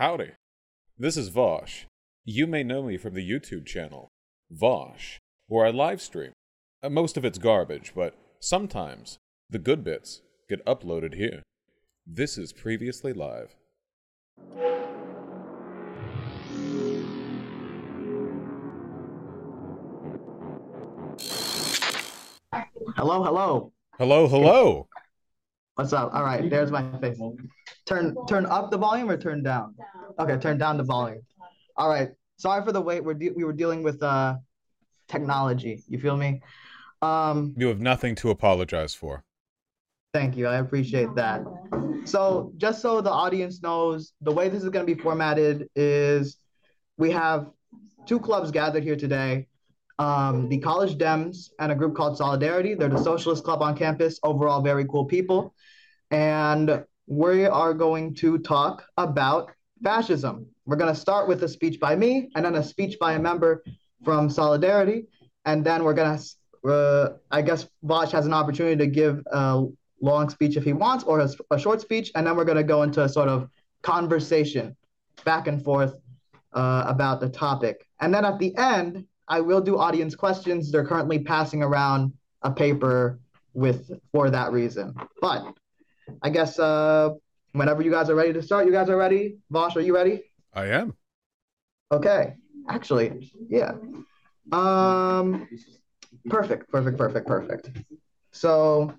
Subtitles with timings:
[0.00, 0.30] Howdy.
[0.96, 1.84] This is Vosh.
[2.24, 4.08] You may know me from the YouTube channel,
[4.50, 6.32] Vosh, where I live stream.
[6.82, 9.18] Uh, Most of it's garbage, but sometimes
[9.50, 11.42] the good bits get uploaded here.
[12.06, 13.54] This is Previously Live.
[22.96, 23.72] Hello, hello.
[23.98, 24.88] Hello, hello!
[25.76, 26.10] What's up?
[26.12, 27.18] All right, there's my face.
[27.86, 29.74] Turn turn up the volume or turn down?
[30.18, 31.22] Okay, turn down the volume.
[31.76, 32.10] All right.
[32.38, 33.04] Sorry for the wait.
[33.04, 34.36] We're de- we were dealing with uh
[35.08, 35.82] technology.
[35.88, 36.42] You feel me?
[37.02, 39.24] Um, You have nothing to apologize for.
[40.12, 40.46] thank you.
[40.48, 41.42] I appreciate that.
[42.04, 46.36] So, just so the audience knows, the way this is going to be formatted is
[46.98, 47.46] we have
[48.06, 49.46] two clubs gathered here today.
[50.00, 52.72] Um, the College Dems and a group called Solidarity.
[52.72, 54.18] They're the socialist club on campus.
[54.22, 55.54] Overall, very cool people.
[56.10, 59.50] And we are going to talk about
[59.84, 60.46] fascism.
[60.64, 63.18] We're going to start with a speech by me and then a speech by a
[63.18, 63.62] member
[64.02, 65.04] from Solidarity.
[65.44, 69.66] And then we're going to, uh, I guess, Vosh has an opportunity to give a
[70.00, 72.10] long speech if he wants or a, a short speech.
[72.14, 73.50] And then we're going to go into a sort of
[73.82, 74.74] conversation
[75.26, 75.92] back and forth
[76.54, 77.86] uh, about the topic.
[78.00, 80.72] And then at the end, I will do audience questions.
[80.72, 83.20] They're currently passing around a paper
[83.54, 84.92] with for that reason.
[85.20, 85.44] But
[86.20, 87.10] I guess uh,
[87.52, 89.38] whenever you guys are ready to start, you guys are ready.
[89.50, 90.24] Vosh, are you ready?
[90.52, 90.94] I am.
[91.92, 92.34] Okay.
[92.68, 93.72] Actually, yeah.
[94.50, 95.48] Um,
[96.28, 97.70] perfect, perfect, perfect, perfect.
[98.32, 98.92] So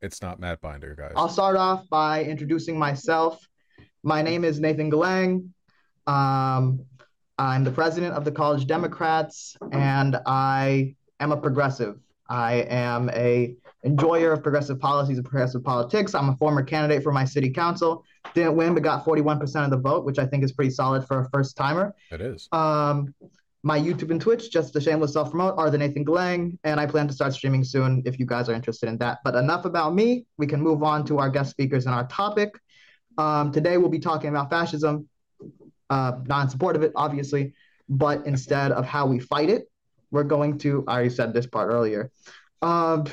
[0.00, 1.12] It's not Matt Binder, guys.
[1.16, 3.44] I'll start off by introducing myself.
[4.04, 5.48] My name is Nathan Galang.
[6.06, 6.84] Um,
[7.38, 11.98] I'm the president of the College Democrats, and I am a progressive.
[12.28, 16.14] I am a enjoyer of progressive policies and progressive politics.
[16.14, 18.04] I'm a former candidate for my city council.
[18.34, 21.20] Didn't win, but got 41% of the vote, which I think is pretty solid for
[21.20, 21.94] a first timer.
[22.10, 22.48] It is.
[22.52, 23.14] Um,
[23.62, 26.86] my YouTube and Twitch, just a shameless self promote, are the Nathan Glang, and I
[26.86, 29.18] plan to start streaming soon if you guys are interested in that.
[29.24, 30.24] But enough about me.
[30.38, 32.58] We can move on to our guest speakers and our topic.
[33.18, 35.08] Um, today we'll be talking about fascism,
[35.90, 37.54] uh, not in support of it, obviously,
[37.88, 39.70] but instead of how we fight it.
[40.10, 42.10] We're going to, I already said this part earlier.
[42.62, 43.06] Um,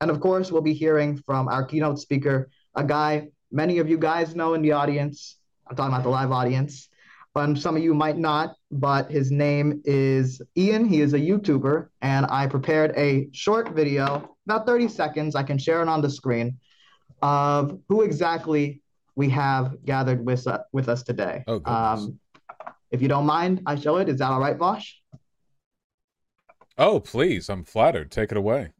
[0.00, 3.98] and of course, we'll be hearing from our keynote speaker, a guy many of you
[3.98, 5.36] guys know in the audience.
[5.68, 6.88] I'm talking about the live audience.
[7.36, 10.84] Um, some of you might not, but his name is Ian.
[10.84, 15.36] He is a YouTuber, and I prepared a short video, about 30 seconds.
[15.36, 16.58] I can share it on the screen
[17.22, 18.82] of who exactly
[19.20, 21.44] we have gathered with, uh, with us today.
[21.46, 22.18] Oh, um,
[22.90, 24.08] if you don't mind, I show it.
[24.08, 24.94] Is that all right, Vosh?
[26.78, 27.50] Oh, please.
[27.50, 28.10] I'm flattered.
[28.10, 28.70] Take it away.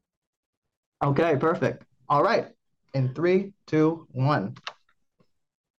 [1.04, 1.84] Okay, perfect.
[2.08, 2.46] All right.
[2.94, 4.56] In three, two, one.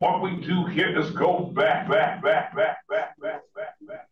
[0.00, 4.10] What we do here is go back, back, back, back, back, back, back, back.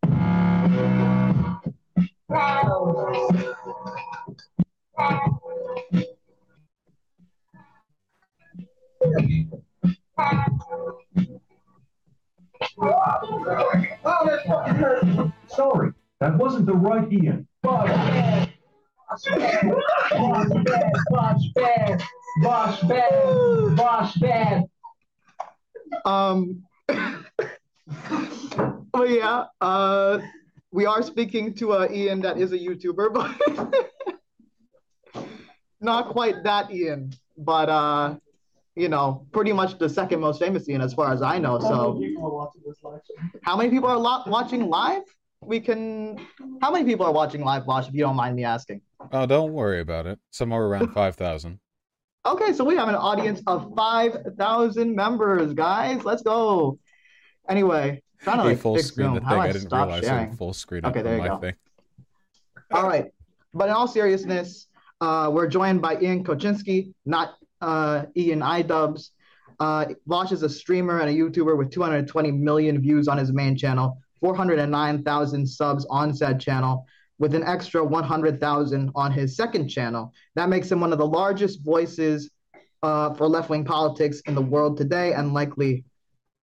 [10.18, 10.98] Oh,
[14.24, 15.32] that fucking hurt.
[15.46, 17.46] Sorry, that wasn't the right Ian.
[17.62, 17.88] Bosh
[21.54, 22.02] bad.
[22.42, 22.88] Bad.
[23.76, 24.12] Bad.
[24.20, 24.64] Bad.
[26.04, 26.64] Um,
[28.92, 30.18] but yeah, uh,
[30.72, 33.12] we are speaking to uh, Ian that is a YouTuber,
[35.14, 35.24] but
[35.80, 38.16] not quite that Ian, but uh,
[38.78, 41.58] you know, pretty much the second most famous Ian as far as I know.
[41.58, 42.00] So,
[43.42, 45.02] how many people are lo- watching live?
[45.40, 46.18] We can.
[46.62, 48.80] How many people are watching live, Vosh, if you don't mind me asking?
[49.12, 50.18] Oh, don't worry about it.
[50.30, 51.58] Somewhere around 5,000.
[52.26, 56.04] Okay, so we have an audience of 5,000 members, guys.
[56.04, 56.78] Let's go.
[57.48, 59.14] Anyway, trying to Hey, like full fix screen Zoom.
[59.14, 59.36] the How thing.
[59.38, 60.32] do I I didn't stop realize sharing?
[60.32, 61.38] it full screen Okay, there you go.
[61.38, 61.54] thing.
[62.72, 63.06] All right.
[63.54, 64.66] But in all seriousness,
[65.00, 69.10] uh, we're joined by Ian Kochinski, not uh, Ian iDubbbz.
[69.60, 73.56] Uh, Vosh is a streamer and a YouTuber with 220 million views on his main
[73.56, 76.86] channel, 409,000 subs on said channel,
[77.18, 80.12] with an extra 100,000 on his second channel.
[80.36, 82.30] That makes him one of the largest voices
[82.82, 85.84] uh, for left wing politics in the world today and likely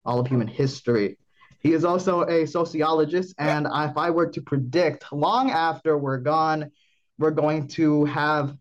[0.03, 1.17] all of human history.
[1.59, 6.71] He is also a sociologist, and if I were to predict, long after we're gone,
[7.17, 8.55] we're going to have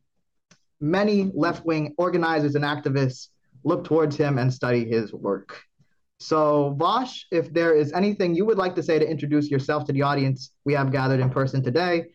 [0.85, 3.29] many left wing organizers and activists
[3.65, 5.63] look towards him and study his work.
[6.21, 9.93] So, Vosh, if there is anything you would like to say to introduce yourself to
[9.93, 12.07] the audience we have gathered in person today,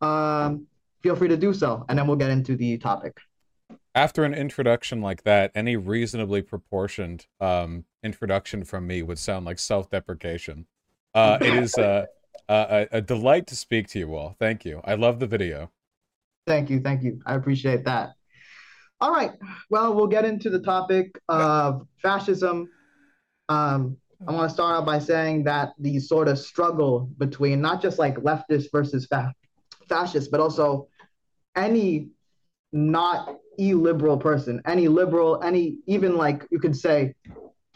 [0.00, 0.66] um,
[1.02, 3.16] feel free to do so, and then we'll get into the topic.
[3.94, 9.58] After an introduction like that, any reasonably proportioned um, introduction from me would sound like
[9.58, 10.66] self-deprecation.
[11.14, 12.04] Uh, it is uh,
[12.48, 14.36] a, a delight to speak to you all.
[14.38, 14.82] Thank you.
[14.84, 15.70] I love the video.
[16.46, 17.20] Thank you, thank you.
[17.24, 18.15] I appreciate that.
[19.00, 19.32] All right.
[19.68, 22.70] Well, we'll get into the topic of fascism.
[23.48, 23.96] Um,
[24.26, 27.98] I want to start out by saying that the sort of struggle between not just
[27.98, 29.34] like leftist versus fa-
[29.88, 30.88] fascist, but also
[31.54, 32.08] any
[32.72, 37.14] not illiberal person, any liberal, any even like you could say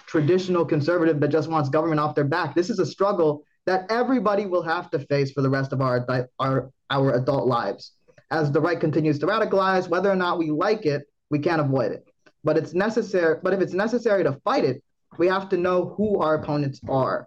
[0.06, 2.54] traditional conservative that just wants government off their back.
[2.54, 6.06] This is a struggle that everybody will have to face for the rest of our
[6.38, 7.92] our our adult lives.
[8.30, 11.92] As the right continues to radicalize, whether or not we like it, we can't avoid
[11.92, 12.08] it.
[12.44, 13.38] But it's necessary.
[13.42, 14.82] But if it's necessary to fight it,
[15.18, 17.26] we have to know who our opponents are.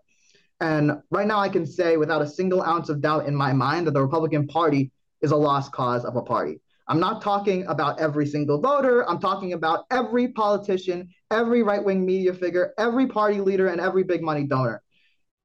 [0.59, 3.85] And right now, I can say without a single ounce of doubt in my mind
[3.87, 4.91] that the Republican Party
[5.21, 6.61] is a lost cause of a party.
[6.87, 9.09] I'm not talking about every single voter.
[9.09, 14.03] I'm talking about every politician, every right wing media figure, every party leader, and every
[14.03, 14.81] big money donor.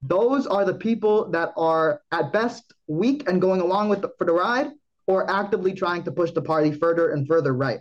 [0.03, 4.25] Those are the people that are at best weak and going along with the, for
[4.25, 4.71] the ride,
[5.09, 7.81] or actively trying to push the party further and further right.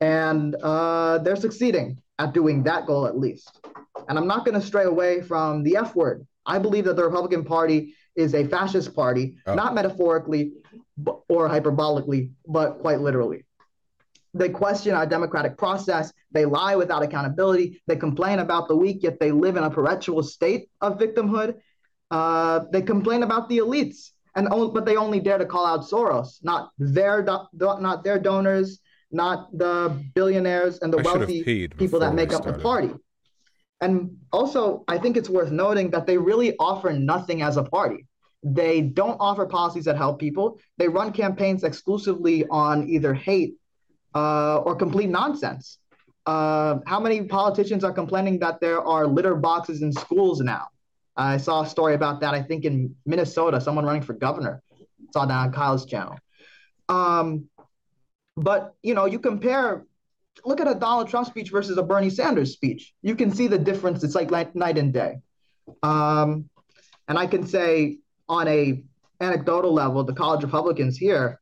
[0.00, 3.60] And uh, they're succeeding at doing that goal at least.
[4.08, 6.26] And I'm not going to stray away from the F word.
[6.46, 9.54] I believe that the Republican Party is a fascist party, oh.
[9.54, 10.54] not metaphorically
[11.28, 13.44] or hyperbolically, but quite literally.
[14.32, 16.12] They question our democratic process.
[16.32, 17.82] They lie without accountability.
[17.86, 21.56] They complain about the weak, yet they live in a perpetual state of victimhood.
[22.10, 24.10] Uh, they complain about the elites,
[24.48, 28.80] and but they only dare to call out Soros, not their do- not their donors,
[29.10, 29.74] not the
[30.14, 32.90] billionaires and the I wealthy people that make up the party.
[33.80, 38.06] And also, I think it's worth noting that they really offer nothing as a party.
[38.42, 40.60] They don't offer policies that help people.
[40.78, 43.54] They run campaigns exclusively on either hate
[44.14, 45.78] uh, or complete nonsense.
[46.26, 50.68] Uh, how many politicians are complaining that there are litter boxes in schools now?
[51.20, 54.62] I saw a story about that, I think in Minnesota, someone running for governor.
[55.12, 56.18] Saw that on Kyle's channel.
[56.88, 57.48] Um,
[58.36, 59.84] but, you know, you compare,
[60.44, 62.94] look at a Donald Trump speech versus a Bernie Sanders speech.
[63.02, 64.02] You can see the difference.
[64.02, 65.16] It's like night and day.
[65.82, 66.48] Um,
[67.06, 68.82] and I can say on a
[69.20, 71.38] anecdotal level, the college Republicans here,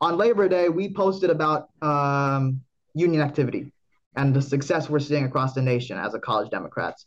[0.00, 2.60] on Labor Day, we posted about um,
[2.92, 3.72] union activity
[4.16, 7.06] and the success we're seeing across the nation as a college Democrats.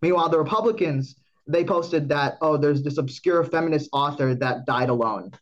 [0.00, 1.16] Meanwhile, the Republicans,
[1.46, 5.32] they posted that, oh, there's this obscure feminist author that died alone.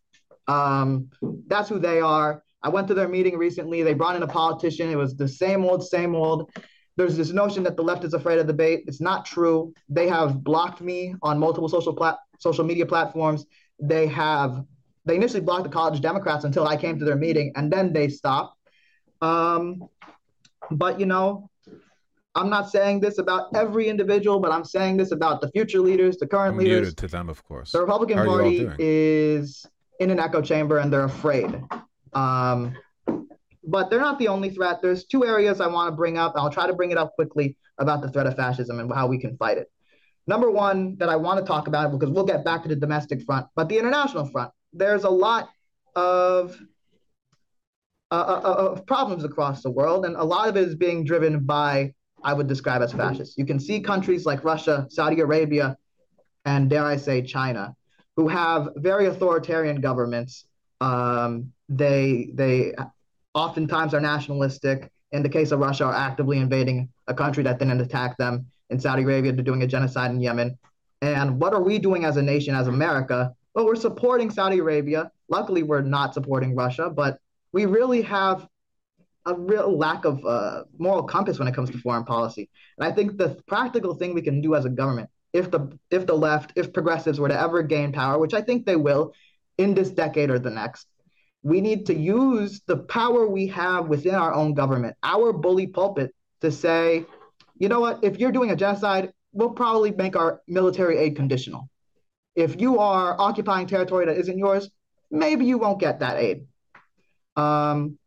[0.47, 1.11] Um,
[1.47, 2.43] that's who they are.
[2.63, 3.83] I went to their meeting recently.
[3.83, 4.91] They brought in a politician.
[4.91, 6.51] It was the same old, same old.
[6.97, 8.85] There's this notion that the left is afraid of debate.
[8.87, 9.73] It's not true.
[9.89, 13.47] They have blocked me on multiple social plat- social media platforms.
[13.81, 14.65] They have
[15.05, 18.09] they initially blocked the college Democrats until I came to their meeting, and then they
[18.09, 18.57] stopped.
[19.21, 19.89] Um,
[20.71, 21.51] but you know,
[22.37, 26.17] I'm not saying this about every individual, but I'm saying this about the future leaders,
[26.17, 26.95] the current Muted leaders.
[26.97, 27.71] to them, of course.
[27.73, 29.65] The Republican Party is
[30.01, 31.63] in an echo chamber, and they're afraid.
[32.13, 32.77] Um,
[33.67, 34.83] but they're not the only threat.
[34.83, 36.35] There's two areas I want to bring up.
[36.37, 39.19] I'll try to bring it up quickly about the threat of fascism and how we
[39.19, 39.71] can fight it.
[40.27, 43.23] Number one that I want to talk about, because we'll get back to the domestic
[43.23, 44.51] front, but the international front.
[44.73, 45.51] There's a lot
[45.95, 46.59] of
[48.11, 51.05] uh, uh, uh, of problems across the world, and a lot of it is being
[51.05, 51.93] driven by
[52.25, 53.39] I would describe as fascist.
[53.39, 55.77] You can see countries like Russia, Saudi Arabia,
[56.47, 57.77] and dare I say China,
[58.17, 60.47] who have very authoritarian governments.
[60.81, 62.75] Um, they they
[63.35, 64.91] oftentimes are nationalistic.
[65.13, 68.47] In the case of Russia, are actively invading a country that didn't attack them.
[68.71, 70.59] In Saudi Arabia, they're doing a genocide in Yemen.
[71.03, 73.33] And what are we doing as a nation, as America?
[73.55, 75.13] Well, we're supporting Saudi Arabia.
[75.29, 77.19] Luckily, we're not supporting Russia, but
[77.53, 78.49] we really have
[79.27, 82.51] a real lack of uh, moral compass when it comes to foreign policy.
[82.79, 86.07] And I think the practical thing we can do as a government, if the if
[86.07, 89.13] the left, if progressives were to ever gain power, which I think they will,
[89.59, 90.87] in this decade or the next,
[91.43, 96.15] we need to use the power we have within our own government, our bully pulpit,
[96.41, 97.05] to say,
[97.59, 101.69] you know what, if you're doing a genocide, we'll probably make our military aid conditional.
[102.35, 104.71] If you are occupying territory that isn't yours,
[105.11, 106.47] maybe you won't get that aid.
[107.37, 107.99] Um,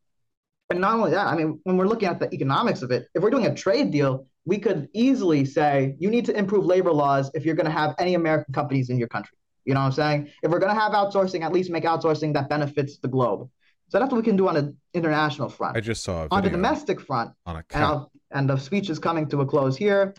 [0.69, 3.23] and not only that, I mean, when we're looking at the economics of it, if
[3.23, 7.31] we're doing a trade deal, we could easily say you need to improve labor laws
[7.33, 9.37] if you're going to have any American companies in your country.
[9.65, 10.29] You know what I'm saying?
[10.43, 13.49] If we're going to have outsourcing, at least make outsourcing that benefits the globe.
[13.89, 15.77] So that's what we can do on an international front.
[15.77, 17.31] I just saw on the domestic front.
[17.45, 20.13] On a and, and the speech is coming to a close here.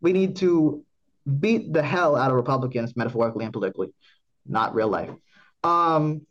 [0.00, 0.84] We need to
[1.38, 3.92] beat the hell out of Republicans, metaphorically and politically,
[4.46, 5.10] not real life.
[5.62, 6.26] Um,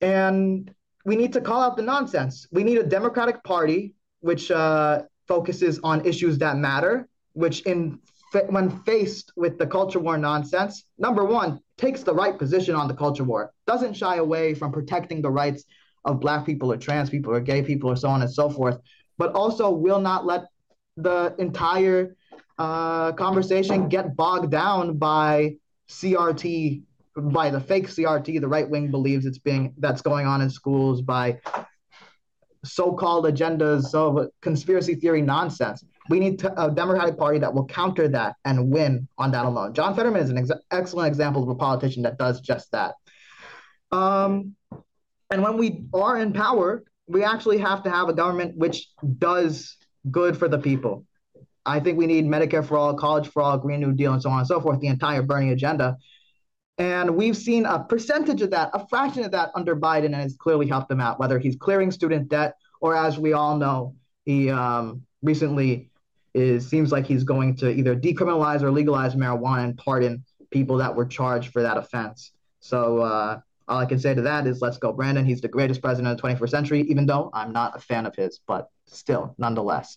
[0.00, 2.46] and we need to call out the nonsense.
[2.52, 7.98] We need a Democratic Party which uh, focuses on issues that matter which in
[8.48, 12.94] when faced with the culture war nonsense, number one, takes the right position on the
[12.94, 15.64] culture war, doesn't shy away from protecting the rights
[16.04, 18.78] of black people or trans people or gay people or so on and so forth,
[19.18, 20.44] but also will not let
[20.96, 22.14] the entire
[22.58, 25.56] uh, conversation get bogged down by
[25.88, 26.82] CRT,
[27.16, 28.40] by the fake CRT.
[28.40, 31.40] The right wing believes it's being that's going on in schools by
[32.64, 35.84] so-called agendas, so conspiracy theory nonsense.
[36.08, 39.74] We need to, a Democratic Party that will counter that and win on that alone.
[39.74, 42.94] John Fetterman is an ex- excellent example of a politician that does just that.
[43.92, 44.56] Um,
[45.30, 48.88] and when we are in power, we actually have to have a government which
[49.18, 49.76] does
[50.10, 51.06] good for the people.
[51.64, 54.30] I think we need Medicare for all, college for all, Green New Deal, and so
[54.30, 55.96] on and so forth, the entire Bernie agenda.
[56.78, 60.36] And we've seen a percentage of that, a fraction of that under Biden, and it's
[60.36, 64.50] clearly helped him out, whether he's clearing student debt or, as we all know, he
[64.50, 65.90] um, recently
[66.34, 70.94] is seems like he's going to either decriminalize or legalize marijuana and pardon people that
[70.94, 72.32] were charged for that offense.
[72.60, 75.24] So uh, all I can say to that is let's go, Brandon.
[75.24, 78.14] He's the greatest president of the 21st century, even though I'm not a fan of
[78.14, 79.96] his, but still, nonetheless.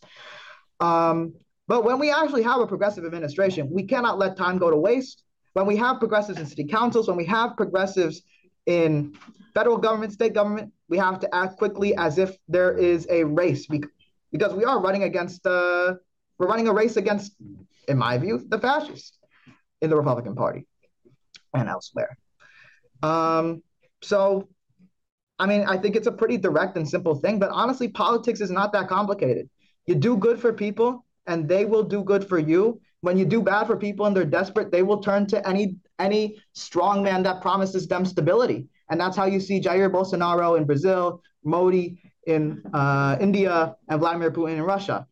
[0.80, 1.34] Um,
[1.68, 5.24] but when we actually have a progressive administration, we cannot let time go to waste.
[5.54, 8.22] When we have progressives in city councils, when we have progressives
[8.66, 9.16] in
[9.54, 13.68] federal government, state government, we have to act quickly as if there is a race
[13.68, 15.94] because we are running against, uh,
[16.38, 17.34] we're running a race against,
[17.88, 19.18] in my view, the fascists
[19.82, 20.66] in the Republican Party
[21.54, 22.18] and elsewhere.
[23.04, 23.62] Um,
[24.02, 24.50] so,
[25.38, 28.50] I mean, I think it's a pretty direct and simple thing, but honestly, politics is
[28.50, 29.50] not that complicated.
[29.86, 32.82] You do good for people, and they will do good for you.
[33.04, 36.40] When you do bad for people and they're desperate, they will turn to any any
[36.54, 38.70] strong man that promises them stability.
[38.90, 44.32] And that's how you see Jair Bolsonaro in Brazil, Modi in uh, India, and Vladimir
[44.32, 45.06] Putin in Russia.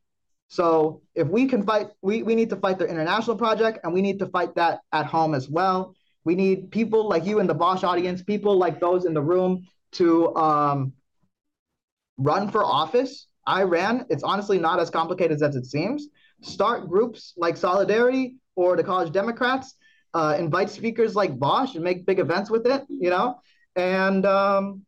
[0.47, 4.01] So if we can fight, we, we need to fight the international project, and we
[4.01, 5.93] need to fight that at home as well.
[6.23, 9.67] We need people like you in the Vosh audience, people like those in the room
[9.93, 10.93] to um,
[12.17, 13.27] run for office.
[13.45, 14.05] I ran.
[14.09, 16.07] It's honestly not as complicated as it seems.
[16.41, 19.75] Start groups like Solidarity or the College Democrats.
[20.13, 22.83] Uh, invite speakers like Vosh and make big events with it.
[22.89, 23.39] You know,
[23.75, 24.85] and um,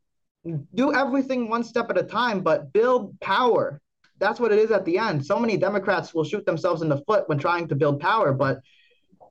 [0.74, 3.80] do everything one step at a time, but build power.
[4.20, 5.26] That's what it is at the end.
[5.26, 8.62] So many Democrats will shoot themselves in the foot when trying to build power, but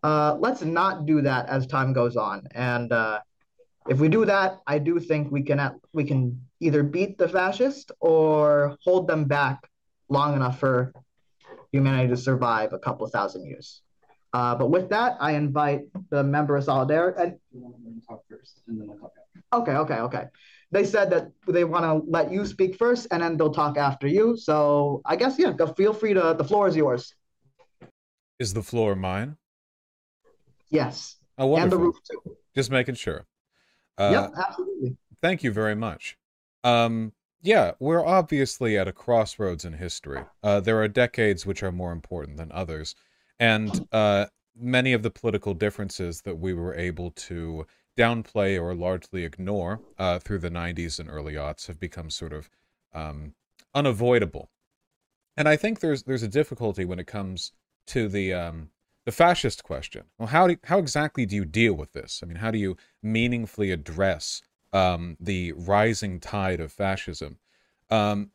[0.02, 2.46] uh, let's not do that as time goes on.
[2.54, 3.20] And uh,
[3.88, 7.28] if we do that, I do think we can at, we can either beat the
[7.28, 9.60] fascists or hold them back
[10.08, 10.92] long enough for
[11.72, 13.82] humanity to survive a couple of thousand years.
[14.32, 17.34] Uh, but with that, I invite the member of Solidarity.
[19.52, 20.24] Okay, okay, okay.
[20.70, 24.06] They said that they want to let you speak first, and then they'll talk after
[24.06, 24.36] you.
[24.36, 26.34] So I guess yeah, go, feel free to.
[26.36, 27.14] The floor is yours.
[28.38, 29.36] Is the floor mine?
[30.70, 31.16] Yes.
[31.36, 31.62] Oh, wonderful.
[31.62, 32.36] And the roof too.
[32.54, 33.26] Just making sure.
[33.98, 34.96] Uh, yep, absolutely.
[35.20, 36.16] Thank you very much.
[36.64, 37.12] Um,
[37.42, 40.22] yeah, we're obviously at a crossroads in history.
[40.42, 42.94] Uh, there are decades which are more important than others,
[43.40, 47.66] and uh, many of the political differences that we were able to
[47.98, 52.48] downplay or largely ignore uh, through the 90s and early aughts have become sort of
[52.94, 53.34] um,
[53.74, 54.50] unavoidable.
[55.36, 57.52] And I think there's there's a difficulty when it comes
[57.88, 58.70] to the um,
[59.04, 60.04] the fascist question.
[60.18, 62.20] Well, how do, how exactly do you deal with this?
[62.22, 67.38] I mean, how do you meaningfully address um, the rising tide of fascism?
[67.90, 68.30] Um,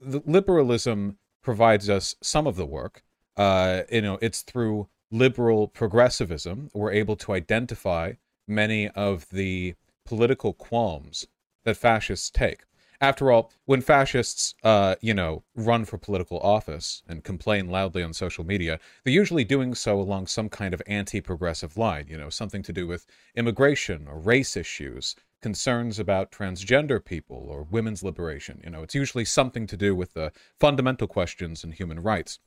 [0.00, 3.02] the liberalism provides us some of the work.
[3.36, 8.12] Uh, you know, it's through liberal progressivism we're able to identify
[8.48, 11.26] many of the political qualms
[11.64, 12.64] that fascists take.
[13.00, 18.12] After all, when fascists, uh, you know, run for political office and complain loudly on
[18.12, 22.62] social media, they're usually doing so along some kind of anti-progressive line, you know, something
[22.62, 28.60] to do with immigration or race issues, concerns about transgender people or women's liberation.
[28.64, 32.38] You know, it's usually something to do with the fundamental questions in human rights.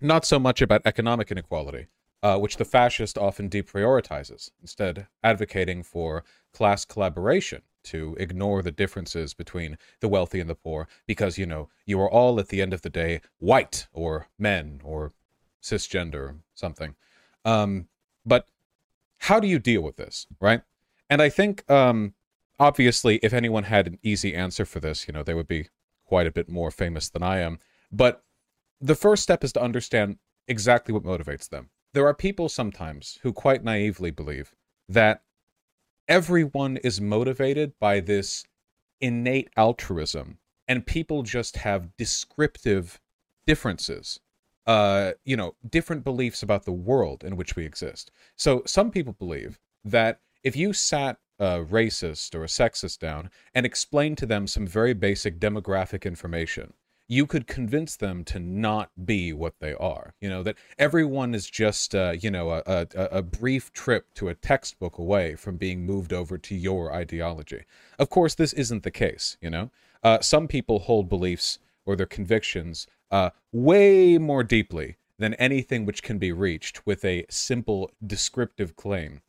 [0.00, 1.86] Not so much about economic inequality,
[2.22, 9.32] uh, which the fascist often deprioritizes, instead advocating for class collaboration to ignore the differences
[9.32, 12.74] between the wealthy and the poor because, you know, you are all at the end
[12.74, 15.12] of the day white or men or
[15.62, 16.94] cisgender or something.
[17.44, 17.88] Um,
[18.26, 18.48] but
[19.18, 20.62] how do you deal with this, right?
[21.10, 22.14] And I think, um,
[22.58, 25.68] obviously, if anyone had an easy answer for this, you know, they would be
[26.06, 27.58] quite a bit more famous than I am.
[27.92, 28.24] But
[28.80, 31.68] the first step is to understand exactly what motivates them.
[31.92, 34.54] There are people sometimes who quite naively believe
[34.88, 35.22] that
[36.08, 38.44] everyone is motivated by this
[39.00, 43.00] innate altruism, and people just have descriptive
[43.44, 44.20] differences
[44.70, 48.12] uh, you know, different beliefs about the world in which we exist.
[48.36, 53.64] So some people believe that if you sat a racist or a sexist down and
[53.64, 56.74] explained to them some very basic demographic information,
[57.08, 60.14] you could convince them to not be what they are.
[60.20, 64.28] You know, that everyone is just, uh, you know, a, a, a brief trip to
[64.28, 67.64] a textbook away from being moved over to your ideology.
[67.98, 69.70] Of course, this isn't the case, you know.
[70.04, 76.04] Uh, some people hold beliefs or their convictions uh, way more deeply than anything which
[76.04, 79.20] can be reached with a simple descriptive claim.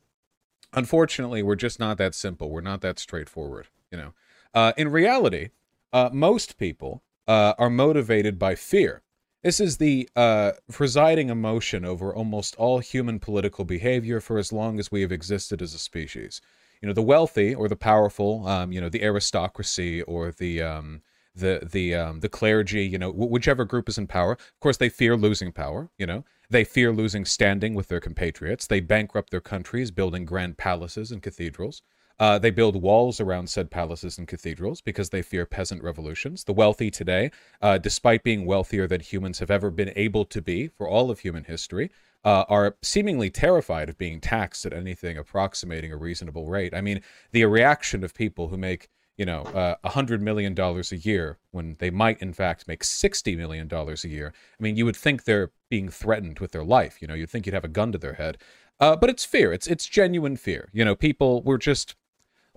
[0.74, 2.50] Unfortunately, we're just not that simple.
[2.50, 3.68] We're not that straightforward.
[3.90, 4.12] You know,
[4.54, 5.50] uh, in reality,
[5.92, 9.02] uh, most people uh, are motivated by fear.
[9.42, 14.78] This is the uh, presiding emotion over almost all human political behavior for as long
[14.78, 16.40] as we have existed as a species.
[16.80, 21.02] You know, the wealthy or the powerful, um, you know, the aristocracy or the um,
[21.34, 24.32] the the um, the clergy, you know, whichever group is in power.
[24.32, 25.90] Of course, they fear losing power.
[25.98, 28.66] You know, they fear losing standing with their compatriots.
[28.66, 31.82] They bankrupt their countries, building grand palaces and cathedrals.
[32.18, 36.44] Uh, they build walls around said palaces and cathedrals because they fear peasant revolutions.
[36.44, 40.68] The wealthy today, uh, despite being wealthier than humans have ever been able to be
[40.68, 41.90] for all of human history,
[42.24, 46.74] uh, are seemingly terrified of being taxed at anything approximating a reasonable rate.
[46.74, 47.00] I mean,
[47.32, 51.38] the reaction of people who make you know, uh, a hundred million dollars a year
[51.50, 54.32] when they might in fact make sixty million dollars a year.
[54.58, 57.00] I mean, you would think they're being threatened with their life.
[57.00, 58.38] You know, you'd think you'd have a gun to their head.
[58.80, 59.52] Uh, but it's fear.
[59.52, 60.68] It's it's genuine fear.
[60.72, 61.94] You know, people were just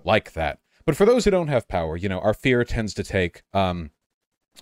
[0.03, 0.59] like that.
[0.85, 3.91] But for those who don't have power, you know, our fear tends to take um,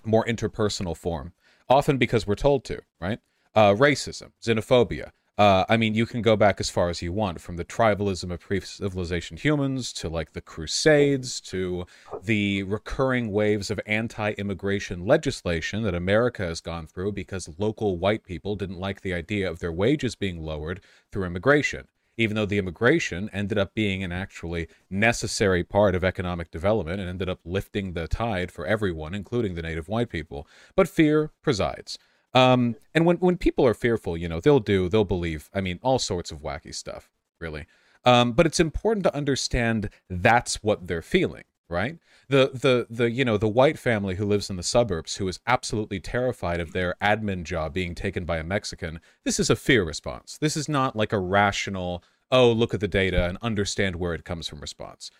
[0.04, 1.32] more interpersonal form,
[1.68, 2.80] often because we're told to.
[3.00, 3.20] Right?
[3.54, 7.40] Uh, racism, xenophobia, uh, I mean, you can go back as far as you want,
[7.40, 11.86] from the tribalism of pre-civilization humans to like the Crusades to
[12.22, 18.54] the recurring waves of anti-immigration legislation that America has gone through because local white people
[18.54, 21.88] didn't like the idea of their wages being lowered through immigration.
[22.16, 27.08] Even though the immigration ended up being an actually necessary part of economic development and
[27.08, 30.46] ended up lifting the tide for everyone, including the native white people.
[30.76, 31.98] But fear presides.
[32.34, 35.48] Um, and when when people are fearful, you know, they'll do, they'll believe.
[35.54, 37.66] I mean, all sorts of wacky stuff, really.
[38.04, 41.98] Um, but it's important to understand that's what they're feeling, right?
[42.28, 45.38] The the the you know the white family who lives in the suburbs who is
[45.46, 49.00] absolutely terrified of their admin job being taken by a Mexican.
[49.24, 50.36] This is a fear response.
[50.38, 54.24] This is not like a rational, oh, look at the data and understand where it
[54.24, 55.10] comes from response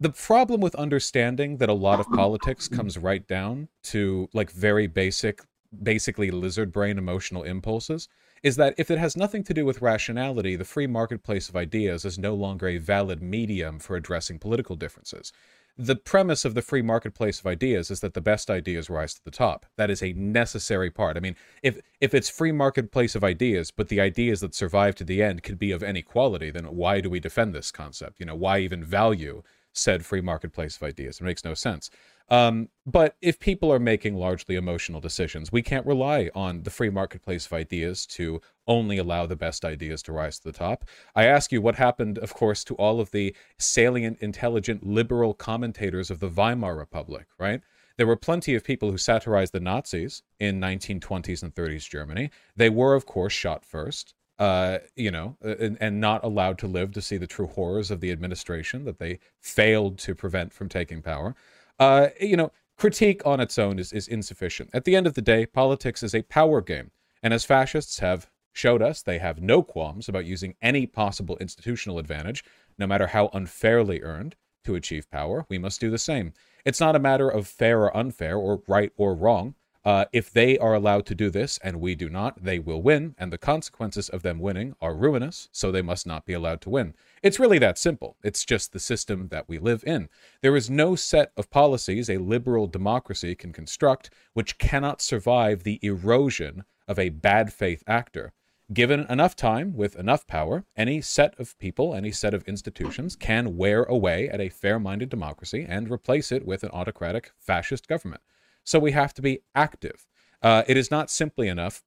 [0.00, 4.86] the problem with understanding that a lot of politics comes right down to like very
[4.86, 5.42] basic
[5.82, 8.08] basically lizard brain emotional impulses
[8.42, 12.04] is that if it has nothing to do with rationality, the free marketplace of ideas
[12.04, 15.32] is no longer a valid medium for addressing political differences.
[15.76, 19.24] The premise of the free marketplace of ideas is that the best ideas rise to
[19.24, 19.66] the top.
[19.76, 21.16] That is a necessary part.
[21.16, 25.04] I mean, if if it's free marketplace of ideas, but the ideas that survive to
[25.04, 28.20] the end could be of any quality, then why do we defend this concept?
[28.20, 31.20] You know, why even value said free marketplace of ideas?
[31.20, 31.88] It makes no sense.
[32.30, 36.90] Um, but if people are making largely emotional decisions, we can't rely on the free
[36.90, 40.84] marketplace of ideas to only allow the best ideas to rise to the top.
[41.16, 46.10] I ask you what happened, of course, to all of the salient, intelligent, liberal commentators
[46.10, 47.62] of the Weimar Republic, right?
[47.96, 52.30] There were plenty of people who satirized the Nazis in 1920s and 30s Germany.
[52.56, 54.14] They were, of course, shot first.
[54.38, 58.00] Uh, you know, and, and, not allowed to live to see the true horrors of
[58.00, 61.34] the administration that they failed to prevent from taking power
[61.80, 64.70] uh, you know, critique on its own is, is insufficient.
[64.72, 66.92] At the end of the day, politics is a power game.
[67.22, 71.98] And as fascists have showed us, they have no qualms about using any possible institutional
[71.98, 72.44] advantage,
[72.78, 75.46] no matter how unfairly earned, to achieve power.
[75.48, 76.32] We must do the same.
[76.64, 79.54] It's not a matter of fair or unfair, or right or wrong.
[79.82, 83.14] Uh, if they are allowed to do this and we do not, they will win,
[83.16, 86.68] and the consequences of them winning are ruinous, so they must not be allowed to
[86.68, 86.94] win.
[87.22, 88.16] It's really that simple.
[88.22, 90.10] It's just the system that we live in.
[90.42, 95.78] There is no set of policies a liberal democracy can construct which cannot survive the
[95.82, 98.32] erosion of a bad faith actor.
[98.72, 103.56] Given enough time with enough power, any set of people, any set of institutions can
[103.56, 108.20] wear away at a fair minded democracy and replace it with an autocratic fascist government.
[108.64, 110.06] So we have to be active.
[110.42, 111.82] Uh, it is not simply enough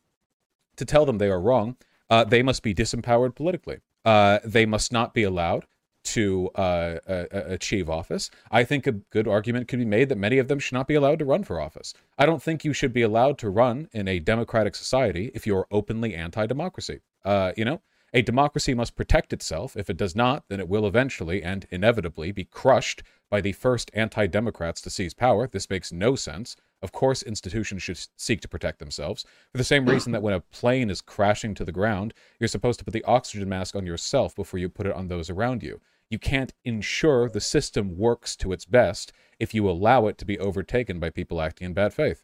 [0.75, 1.77] to tell them they are wrong.
[2.09, 3.79] Uh, they must be disempowered politically.
[4.05, 5.65] Uh, they must not be allowed
[6.03, 6.99] to uh,
[7.31, 8.29] achieve office.
[8.51, 10.95] I think a good argument could be made that many of them should not be
[10.95, 11.93] allowed to run for office.
[12.17, 15.67] I don't think you should be allowed to run in a democratic society if you're
[15.71, 16.99] openly anti democracy.
[17.23, 17.81] Uh, you know,
[18.13, 19.75] a democracy must protect itself.
[19.75, 23.01] If it does not, then it will eventually and inevitably be crushed
[23.33, 25.47] by the first anti Democrats to seize power.
[25.47, 26.55] This makes no sense.
[26.83, 30.39] Of course, institutions should seek to protect themselves for the same reason that when a
[30.39, 34.35] plane is crashing to the ground, you're supposed to put the oxygen mask on yourself
[34.35, 35.81] before you put it on those around you.
[36.11, 40.37] You can't ensure the system works to its best if you allow it to be
[40.37, 42.21] overtaken by people acting in bad faith.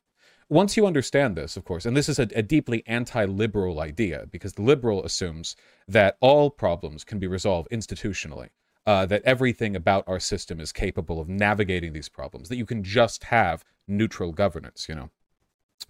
[0.47, 4.27] Once you understand this, of course, and this is a, a deeply anti liberal idea
[4.29, 5.55] because the liberal assumes
[5.87, 8.49] that all problems can be resolved institutionally
[8.85, 12.83] uh, that everything about our system is capable of navigating these problems, that you can
[12.83, 15.09] just have neutral governance, you know.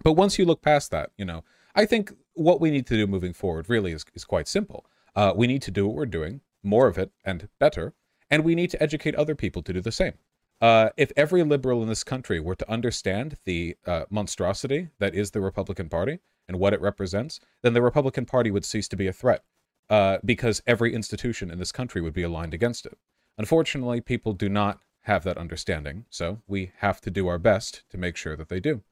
[0.02, 3.06] But once you look past that, you know, I think what we need to do
[3.06, 4.86] moving forward really is, is quite simple.
[5.14, 7.94] Uh, we need to do what we're doing, more of it and better,
[8.30, 10.14] and we need to educate other people to do the same.
[10.60, 15.30] Uh, if every liberal in this country were to understand the uh, monstrosity that is
[15.30, 19.06] the Republican Party and what it represents, then the Republican Party would cease to be
[19.06, 19.42] a threat
[19.90, 22.96] uh, because every institution in this country would be aligned against it.
[23.36, 27.98] Unfortunately, people do not have that understanding, so we have to do our best to
[27.98, 28.82] make sure that they do.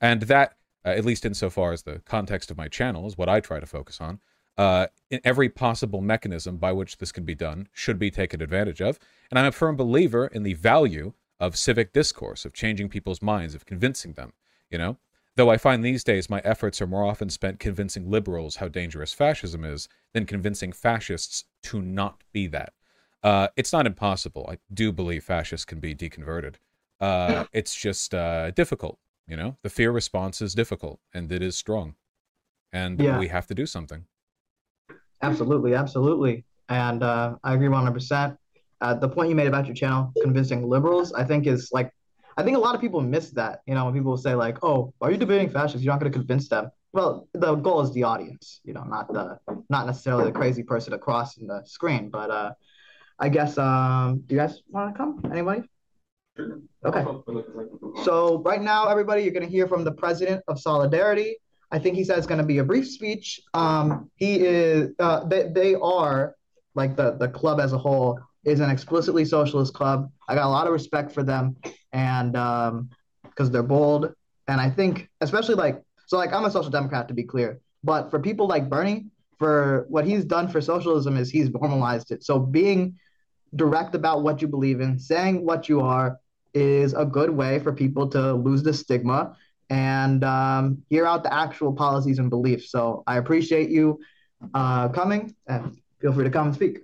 [0.00, 3.40] And that, uh, at least insofar as the context of my channel is what I
[3.40, 4.20] try to focus on,
[4.56, 8.80] uh, in every possible mechanism by which this can be done should be taken advantage
[8.80, 8.98] of.
[9.30, 13.54] And I'm a firm believer in the value of civic discourse, of changing people's minds,
[13.54, 14.32] of convincing them.
[14.70, 14.96] You know,
[15.36, 19.12] Though I find these days my efforts are more often spent convincing liberals how dangerous
[19.12, 22.72] fascism is than convincing fascists to not be that.
[23.22, 24.48] Uh, it's not impossible.
[24.50, 26.54] I do believe fascists can be deconverted.
[27.00, 28.98] Uh, it's just uh, difficult.
[29.28, 31.96] You know, the fear response is difficult and it is strong,
[32.72, 33.18] and yeah.
[33.18, 34.04] we have to do something.
[35.20, 38.36] Absolutely, absolutely, and uh, I agree one hundred percent.
[38.80, 41.90] Uh, the point you made about your channel, convincing liberals, I think is like
[42.36, 43.62] I think a lot of people miss that.
[43.66, 45.82] You know, when people say like, "Oh, are you debating fascists?
[45.84, 48.60] You're not going to convince them." Well, the goal is the audience.
[48.64, 49.38] You know, not the
[49.70, 52.10] not necessarily the crazy person across in the screen.
[52.10, 52.52] But uh,
[53.18, 55.22] I guess um, do you guys want to come?
[55.30, 55.62] Anybody?
[56.84, 57.04] Okay.
[58.04, 61.36] So right now, everybody, you're going to hear from the president of Solidarity.
[61.72, 63.40] I think he said it's going to be a brief speech.
[63.54, 64.90] Um, he is.
[64.98, 66.36] Uh, they they are
[66.74, 70.10] like the the club as a whole is an explicitly socialist club.
[70.28, 71.56] I got a lot of respect for them
[71.96, 74.14] and because um, they're bold.
[74.48, 78.10] And I think, especially like, so like I'm a social democrat to be clear, but
[78.10, 79.06] for people like Bernie,
[79.38, 82.22] for what he's done for socialism is he's normalized it.
[82.22, 82.96] So being
[83.54, 86.18] direct about what you believe in, saying what you are,
[86.54, 89.36] is a good way for people to lose the stigma
[89.68, 92.70] and um, hear out the actual policies and beliefs.
[92.70, 94.00] So I appreciate you
[94.54, 96.78] uh, coming and feel free to come and speak.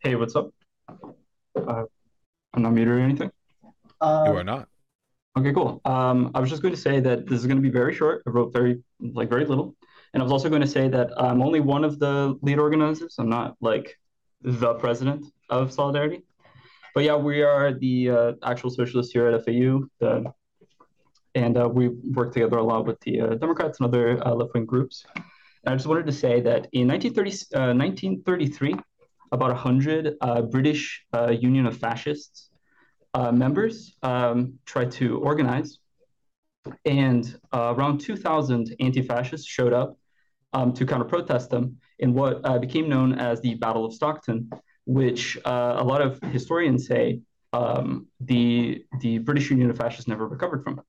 [0.00, 0.50] Hey, what's up?
[1.56, 1.84] Uh,
[2.54, 3.30] I'm not muted or anything.
[4.00, 4.68] Uh, you are not.
[5.36, 5.80] Okay, cool.
[5.84, 8.22] Um, I was just going to say that this is going to be very short.
[8.26, 9.74] I wrote very, like, very little.
[10.12, 13.16] And I was also going to say that I'm only one of the lead organizers.
[13.18, 13.98] I'm not like
[14.42, 16.22] the president of Solidarity.
[16.94, 19.88] But yeah, we are the uh, actual socialists here at FAU.
[19.98, 20.32] The,
[21.34, 24.54] and uh, we work together a lot with the uh, Democrats and other uh, left
[24.54, 25.04] wing groups.
[25.16, 27.30] And I just wanted to say that in 1930,
[27.76, 28.76] 1933, uh,
[29.34, 32.50] about 100 uh, British uh, Union of Fascists
[33.12, 35.78] uh, members um, tried to organize.
[36.84, 39.98] And uh, around 2,000 anti fascists showed up
[40.52, 44.50] um, to counter protest them in what uh, became known as the Battle of Stockton,
[44.86, 47.20] which a lot of historians say
[47.52, 50.80] um, the, the British Union of Fascists never recovered from.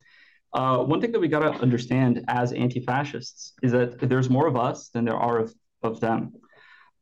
[0.53, 4.55] Uh, one thing that we got to understand as anti-fascists is that there's more of
[4.55, 5.53] us than there are of,
[5.83, 6.31] of them.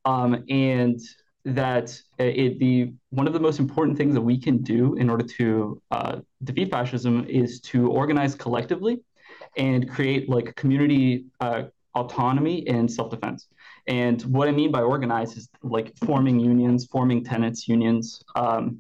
[0.06, 1.00] Um, and
[1.46, 5.26] that it, the one of the most important things that we can do in order
[5.26, 9.02] to uh, defeat fascism is to organize collectively
[9.58, 11.64] and create like community uh,
[11.96, 13.48] autonomy and self-defense.
[13.88, 18.80] And what I mean by organize is like forming unions, forming tenants unions, um,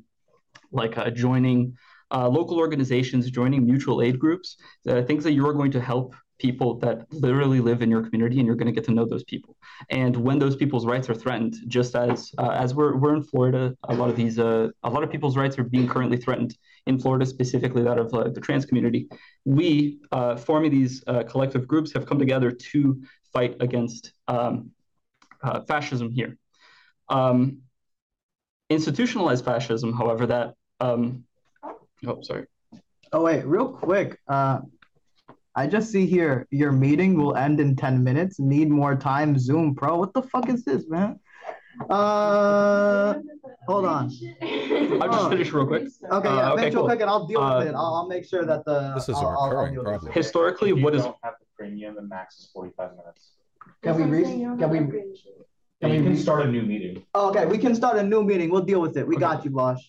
[0.71, 1.76] like uh, joining
[2.12, 6.80] uh, local organizations, joining mutual aid groups, uh, things that you're going to help people
[6.80, 9.56] that literally live in your community and you're going to get to know those people.
[9.89, 13.76] And when those people's rights are threatened just as uh, as we're, we're in florida
[13.84, 17.00] a lot of these uh, a lot of people's rights are being currently threatened in
[17.00, 19.08] florida specifically that of uh, the trans community.
[19.46, 24.72] We uh, forming these uh, collective groups have come together to fight against um,
[25.43, 26.38] uh, fascism here.
[27.10, 27.60] Um,
[28.69, 31.26] institutionalized fascism however that um,
[32.08, 32.46] oh sorry.
[33.12, 34.19] Oh wait real quick
[35.55, 38.39] I just see here your meeting will end in 10 minutes.
[38.39, 39.37] Need more time.
[39.37, 39.97] Zoom Pro.
[39.97, 41.19] What the fuck is this, man?
[41.89, 43.15] Uh,
[43.67, 44.11] hold on.
[44.41, 45.83] I'll just finish real quick.
[46.11, 46.85] Okay, yeah, uh, okay, cool.
[46.85, 47.75] quick, and I'll deal uh, with it.
[47.75, 48.93] I'll, I'll, make sure that the.
[48.93, 50.11] This is a recurring I'll, problem.
[50.11, 51.03] Historically, what is?
[51.03, 51.95] Don't have the premium.
[51.95, 53.31] The max is 45 minutes.
[53.81, 54.77] Can we re- Can we?
[54.77, 57.03] And we you can can start a new meeting.
[57.15, 58.49] Okay, we can start a new meeting.
[58.49, 59.05] We'll deal with it.
[59.05, 59.81] We got you, Vosh.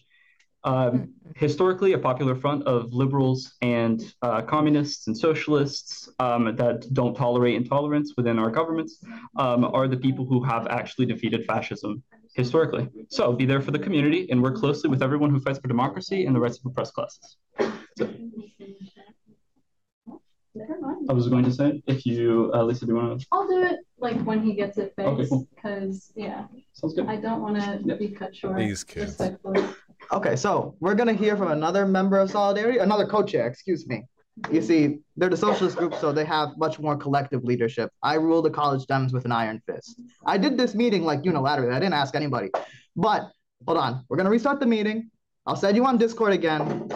[0.64, 7.14] Um, historically, a popular front of liberals and uh, communists and socialists um, that don't
[7.14, 8.98] tolerate intolerance within our governments
[9.37, 12.03] um, are the people who have actually defeated fascism
[12.35, 12.88] historically.
[13.11, 16.24] So be there for the community and work closely with everyone who fights for democracy
[16.24, 17.37] and the rights of oppressed classes.
[17.98, 18.09] So,
[21.09, 23.27] I was going to say, if you, uh, Lisa, do you want to?
[23.33, 25.48] I'll do it like when he gets it Okay, fixed, cool.
[25.55, 27.07] because yeah, Sounds good.
[27.07, 27.98] I don't want to Yep.
[27.98, 28.57] be cut short.
[28.57, 29.07] These kids.
[29.18, 29.64] Respectfully.
[30.12, 34.05] Okay, so we're gonna hear from another member of Solidarity, another co-chair, excuse me.
[34.51, 37.90] You see, they're the socialist group, so they have much more collective leadership.
[38.03, 40.01] I rule the college dems with an iron fist.
[40.27, 41.73] I did this meeting like unilaterally.
[41.73, 42.51] I didn't ask anybody.
[42.97, 43.31] But
[43.64, 45.11] hold on, we're gonna restart the meeting.
[45.47, 46.88] I'll send you on Discord again.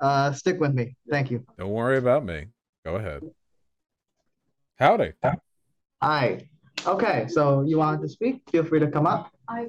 [0.00, 0.96] Uh, stick with me.
[1.08, 1.44] Thank you.
[1.58, 2.46] Don't worry about me.
[2.84, 3.22] Go ahead.
[4.76, 5.12] Howdy.
[6.02, 6.48] Hi.
[6.84, 8.42] Okay, so you want to speak?
[8.50, 9.30] Feel free to come up.
[9.48, 9.66] I,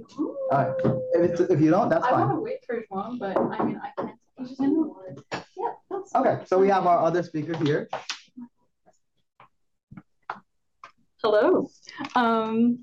[0.52, 0.74] Alright.
[1.14, 3.80] If, it's, if you don't, that's I want to wait for Juan, but I mean,
[3.84, 4.18] I can't.
[4.38, 4.90] He's just gonna.
[5.32, 6.16] Yeah, that's.
[6.16, 7.88] Okay, so we have our other speaker here.
[11.22, 11.70] Hello.
[12.16, 12.80] Um,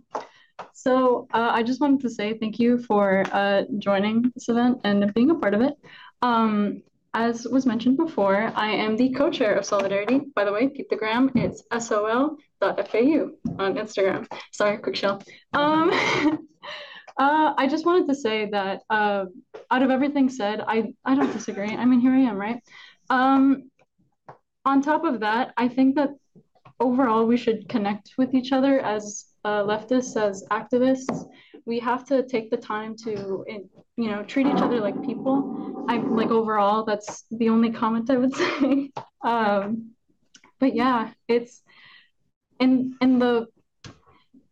[0.74, 5.12] so uh, I just wanted to say thank you for uh, joining this event and
[5.12, 5.74] being a part of it.
[6.22, 6.82] Um,
[7.14, 10.20] as was mentioned before, I am the co-chair of Solidarity.
[10.36, 11.32] By the way, keep the gram.
[11.34, 11.64] It's
[12.62, 14.26] sol.fau on Instagram.
[14.52, 15.22] Sorry, quick shell.
[15.52, 15.90] Um,
[17.18, 19.26] uh, I just wanted to say that uh,
[19.70, 21.70] out of everything said, I, I don't disagree.
[21.70, 22.62] I mean, here I am, right?
[23.08, 23.70] Um,
[24.64, 26.10] on top of that, I think that
[26.78, 31.26] overall we should connect with each other as uh, leftists, as activists.
[31.64, 33.44] We have to take the time to,
[33.96, 35.86] you know, treat each other like people.
[35.88, 36.84] I like overall.
[36.84, 38.90] That's the only comment I would say.
[39.22, 39.92] um,
[40.58, 41.62] but yeah, it's
[42.60, 43.46] in in the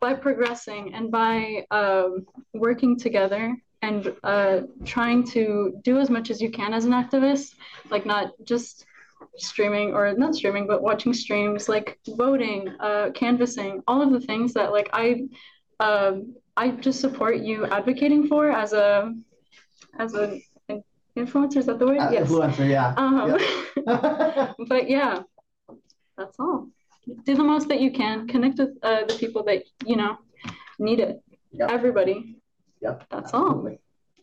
[0.01, 6.41] by progressing and by um, working together and uh, trying to do as much as
[6.41, 7.55] you can as an activist,
[7.91, 8.87] like not just
[9.37, 14.53] streaming or not streaming, but watching streams, like voting, uh, canvassing, all of the things
[14.55, 15.23] that like I,
[15.81, 19.15] um, I just support you advocating for as a,
[19.99, 20.83] as a an
[21.17, 21.59] influencer.
[21.59, 21.99] Is that the word?
[21.99, 22.29] Uh, yes.
[22.29, 22.95] Influencer, yeah.
[22.97, 23.39] Um,
[23.87, 24.53] Yeah.
[24.69, 25.23] but yeah,
[26.17, 26.69] that's all.
[27.25, 28.27] Do the most that you can.
[28.29, 30.19] Connect with uh, the people that you know
[30.79, 31.21] need it.
[31.53, 31.71] Yep.
[31.71, 32.37] Everybody.
[32.81, 32.97] Yeah.
[33.11, 33.69] That's all.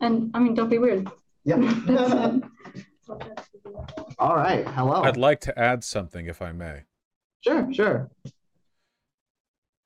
[0.00, 1.08] And I mean, don't be weird.
[1.44, 1.58] Yep.
[1.86, 2.44] That's it.
[4.18, 4.66] All right.
[4.68, 5.02] Hello.
[5.02, 6.82] I'd like to add something, if I may.
[7.40, 8.10] Sure, sure.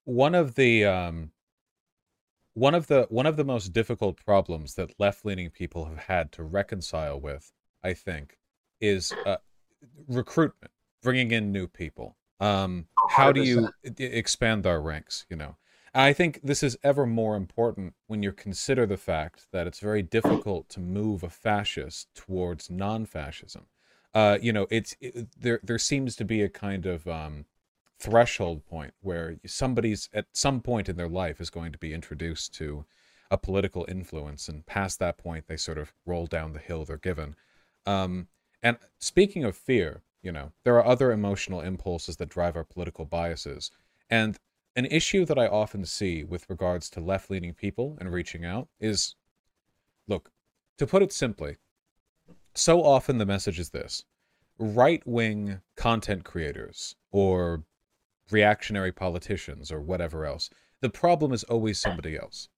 [0.05, 1.33] One of the um,
[2.55, 6.43] one of the one of the most difficult problems that left-leaning people have had to
[6.43, 7.53] reconcile with,
[7.85, 8.39] I think,
[8.81, 9.37] is uh,
[10.09, 12.17] recruitment, bringing in new people.
[12.41, 15.27] Um, how do you expand our ranks?
[15.29, 15.57] You know,
[15.95, 20.03] I think this is ever more important when you consider the fact that it's very
[20.03, 23.67] difficult to move a fascist towards non-fascism.
[24.15, 25.61] Uh, you know, it's it, there.
[25.63, 27.45] There seems to be a kind of um,
[27.99, 32.55] threshold point where somebody's at some point in their life is going to be introduced
[32.55, 32.85] to
[33.31, 36.97] a political influence, and past that point, they sort of roll down the hill they're
[36.97, 37.37] given.
[37.87, 38.27] Um,
[38.63, 43.05] and speaking of fear, you know, there are other emotional impulses that drive our political
[43.05, 43.71] biases.
[44.09, 44.37] And
[44.77, 48.69] an issue that I often see with regards to left leaning people and reaching out
[48.79, 49.15] is
[50.07, 50.31] look,
[50.79, 51.57] to put it simply,
[52.55, 54.05] so often the message is this
[54.59, 57.65] right wing content creators or
[58.31, 62.49] reactionary politicians or whatever else, the problem is always somebody else,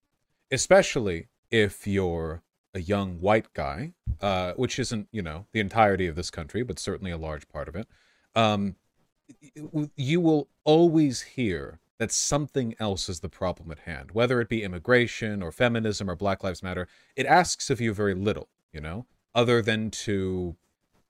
[0.50, 2.42] especially if you're
[2.74, 6.78] a young white guy, uh, which isn't, you know, the entirety of this country, but
[6.78, 7.86] certainly a large part of it.
[8.34, 8.76] Um,
[9.96, 14.62] you will always hear that something else is the problem at hand, whether it be
[14.62, 16.88] immigration or feminism or Black Lives Matter.
[17.14, 20.56] It asks of you very little, you know, other than to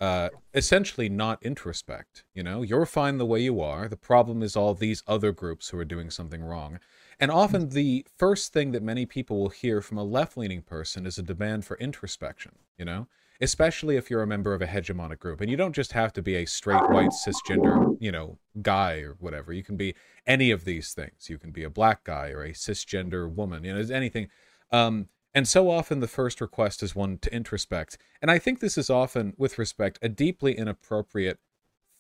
[0.01, 2.25] uh, essentially not introspect.
[2.35, 3.89] You know, you're fine the way you are.
[3.89, 6.81] The problem is all these other groups who are doing something wrong.
[7.23, 11.07] And often the first thing that many people will hear from a left leaning person
[11.07, 13.07] is a demand for introspection, you know?
[13.41, 15.41] Especially if you're a member of a hegemonic group.
[15.41, 19.15] And you don't just have to be a straight white cisgender, you know, guy or
[19.21, 19.53] whatever.
[19.53, 19.95] You can be
[20.27, 21.31] any of these things.
[21.31, 24.27] You can be a black guy or a cisgender woman, you know, anything.
[24.73, 27.99] Um, and so often the first request is one to introspect.
[28.21, 31.39] And I think this is often, with respect, a deeply inappropriate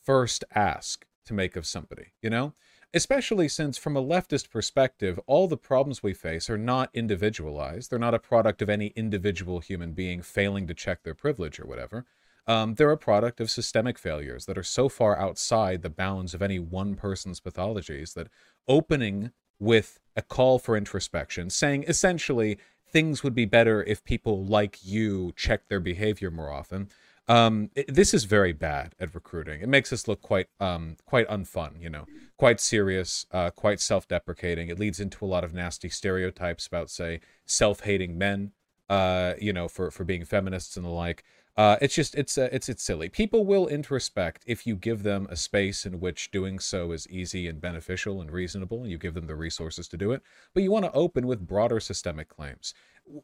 [0.02, 2.54] first ask to make of somebody, you know?
[2.94, 7.90] Especially since, from a leftist perspective, all the problems we face are not individualized.
[7.90, 11.66] They're not a product of any individual human being failing to check their privilege or
[11.66, 12.05] whatever.
[12.46, 16.42] Um, they're a product of systemic failures that are so far outside the bounds of
[16.42, 18.28] any one person's pathologies that
[18.68, 24.85] opening with a call for introspection, saying essentially things would be better if people like
[24.85, 26.90] you check their behavior more often.
[27.28, 29.61] Um, it, this is very bad at recruiting.
[29.61, 32.06] It makes us look quite um, quite unfun, you know,
[32.37, 34.68] quite serious, uh, quite self-deprecating.
[34.68, 38.52] It leads into a lot of nasty stereotypes about, say, self-hating men,
[38.90, 41.24] uh, you know, for for being feminists and the like.
[41.56, 43.08] Uh, it's just it's uh, it's it's silly.
[43.08, 47.46] People will introspect if you give them a space in which doing so is easy
[47.46, 50.22] and beneficial and reasonable, and you give them the resources to do it.
[50.54, 52.74] But you want to open with broader systemic claims.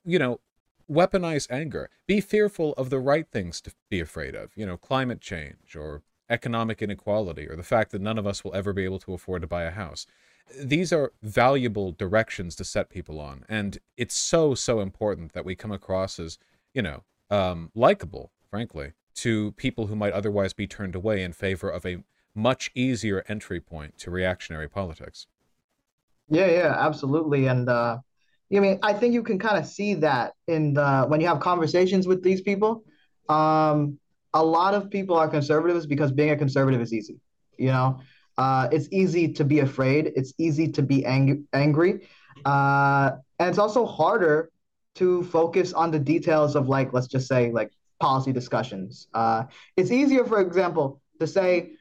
[0.05, 0.41] You know,
[0.91, 1.91] weaponize anger.
[2.07, 4.57] Be fearful of the right things to be afraid of.
[4.57, 8.55] You know, climate change or economic inequality or the fact that none of us will
[8.55, 10.07] ever be able to afford to buy a house.
[10.59, 15.55] These are valuable directions to set people on, and it's so so important that we
[15.55, 16.39] come across as
[16.73, 21.69] you know um, likable, frankly, to people who might otherwise be turned away in favor
[21.69, 21.99] of a
[22.35, 25.27] much easier entry point to reactionary politics.
[26.31, 27.47] Yeah, yeah, absolutely.
[27.47, 27.99] And uh,
[28.55, 31.41] I mean, I think you can kind of see that in the when you have
[31.41, 32.85] conversations with these people.
[33.29, 33.99] Um,
[34.35, 37.17] a lot of people are conservatives because being a conservative is easy.
[37.59, 38.01] You know,
[38.39, 40.13] uh, it's easy to be afraid.
[40.17, 42.09] It's easy to be ang- angry,
[42.45, 44.51] uh, and it's also harder
[44.97, 49.09] to focus on the details of like let's just say like policy discussions.
[49.13, 49.45] Uh,
[49.77, 51.73] it's easier, for example, to say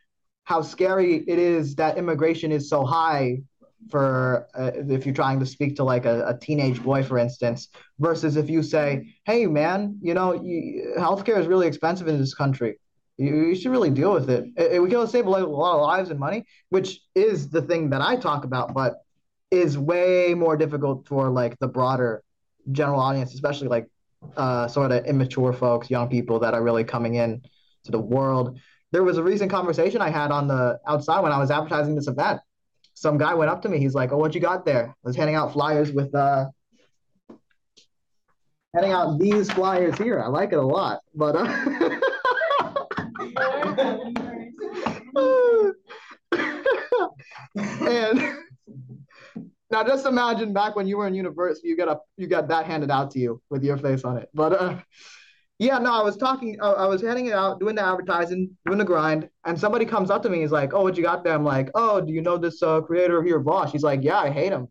[0.43, 3.41] how scary it is that immigration is so high
[3.89, 7.69] for uh, if you're trying to speak to like a, a, teenage boy, for instance,
[7.99, 12.33] versus if you say, "Hey, man, you know, you, healthcare is really expensive in this
[12.33, 12.79] country.
[13.17, 14.45] You, you should really deal with it.
[14.57, 17.89] it, it we can save a lot of lives and money, which is the thing
[17.91, 18.95] that I talk about, but
[19.51, 22.23] is way more difficult for like the broader
[22.71, 23.87] general audience, especially like
[24.35, 27.41] uh, sort of immature folks, young people that are really coming in
[27.85, 28.59] to the world.
[28.91, 32.07] There was a recent conversation I had on the outside when I was advertising this
[32.07, 32.39] event.
[32.97, 33.77] Some guy went up to me.
[33.77, 36.47] He's like, "Oh, what you got there?" I was handing out flyers with uh,
[38.73, 40.19] handing out these flyers here.
[40.19, 41.45] I like it a lot, but uh,
[47.55, 48.35] and
[49.69, 52.65] now just imagine back when you were in university, you got a you got that
[52.65, 54.27] handed out to you with your face on it.
[54.33, 54.79] But uh,
[55.59, 58.77] yeah, no, I was talking, uh, I was handing it out, doing the advertising, doing
[58.77, 60.41] the grind, and somebody comes up to me.
[60.41, 62.81] He's like, "Oh, what you got there?" I'm like, "Oh, do you know this uh,
[62.81, 64.67] creator here, Vosh?" He's like, "Yeah, I hate him,"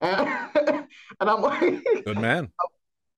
[0.00, 0.28] and,
[1.20, 2.50] and I'm like, "Good man."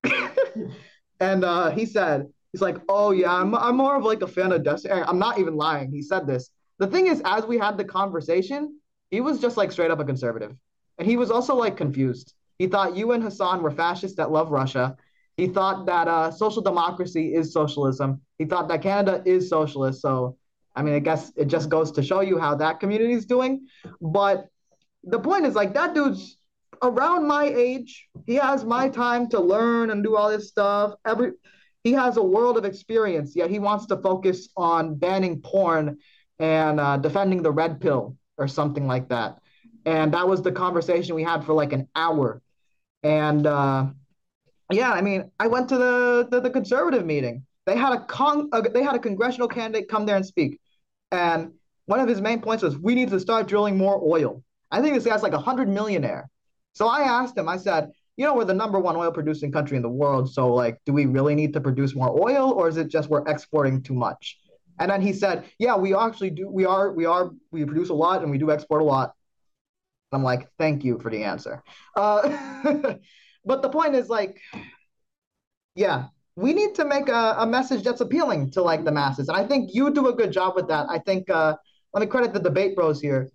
[1.21, 4.53] and uh, he said, "He's like, oh yeah, I'm I'm more of like a fan
[4.53, 5.91] of Destiny." I'm not even lying.
[5.91, 6.51] He said this.
[6.79, 8.79] The thing is, as we had the conversation,
[9.11, 10.55] he was just like straight up a conservative.
[10.99, 12.35] And he was also like confused.
[12.59, 14.97] He thought you and Hasan were fascists that love Russia.
[15.39, 18.21] He thought that uh, social democracy is socialism.
[18.39, 20.03] He thought that Canada is socialist.
[20.03, 20.37] So,
[20.77, 23.67] I mean, I guess it just goes to show you how that community is doing.
[24.03, 24.49] But
[25.03, 26.37] the point is, like, that dude's
[26.83, 28.09] around my age.
[28.27, 30.95] He has my time to learn and do all this stuff.
[31.07, 31.33] Every
[31.83, 33.35] he has a world of experience.
[33.35, 35.99] Yet he wants to focus on banning porn
[36.39, 39.39] and uh, defending the red pill or something like that
[39.89, 42.43] and that was the conversation we had for like an hour
[43.03, 43.87] and uh,
[44.71, 47.45] yeah i mean i went to the, the, the conservative meeting.
[47.69, 50.59] They had a con uh, they had a congressional candidate come there and speak.
[51.13, 51.53] And
[51.85, 54.43] one of his main points was we need to start drilling more oil.
[54.71, 56.31] I think this guy's like a hundred millionaire.
[56.73, 59.77] So i asked him i said you know we're the number one oil producing country
[59.77, 62.79] in the world so like do we really need to produce more oil or is
[62.79, 64.39] it just we're exporting too much?
[64.79, 67.95] And then he said yeah we actually do we are we are we produce a
[68.05, 69.13] lot and we do export a lot.
[70.11, 71.63] I'm like, thank you for the answer.
[71.95, 72.95] Uh,
[73.49, 74.39] but the point is like,
[75.75, 76.07] yeah,
[76.37, 79.29] we need to make a, a message that's appealing to like the masses.
[79.29, 80.87] And I think you do a good job with that.
[80.89, 81.57] I think, uh,
[81.93, 83.31] let me credit the debate bros here.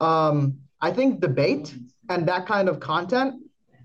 [0.00, 1.74] Um, I think debate
[2.08, 3.34] and that kind of content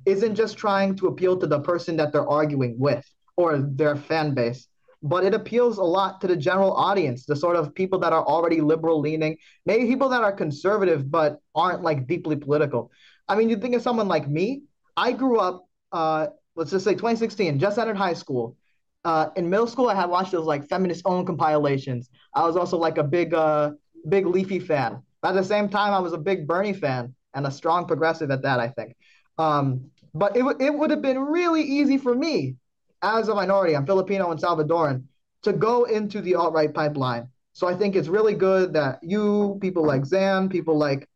[0.06, 4.34] isn't just trying to appeal to the person that they're arguing with or their fan
[4.34, 4.68] base
[5.04, 8.26] but it appeals a lot to the general audience, the sort of people that are
[8.26, 12.90] already liberal leaning, maybe people that are conservative but aren't like deeply political.
[13.28, 14.64] I mean, you think of someone like me.
[14.96, 18.58] I grew up, uh, let's just say 2016, just entered high school.
[19.06, 22.10] Uh, in middle school, I had watched those like feminist owned compilations.
[22.34, 23.72] I was also like a big, uh,
[24.08, 25.02] big Leafy fan.
[25.22, 28.32] But at the same time, I was a big Bernie fan and a strong progressive
[28.32, 28.96] at that, I think.
[29.38, 32.56] Um, but it, w- it would have been really easy for me
[33.02, 35.04] as a minority, I'm Filipino and Salvadoran,
[35.44, 37.28] to go into the alt right pipeline.
[37.52, 41.08] So I think it's really good that you, people like Zan, people like,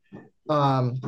[0.50, 1.00] um,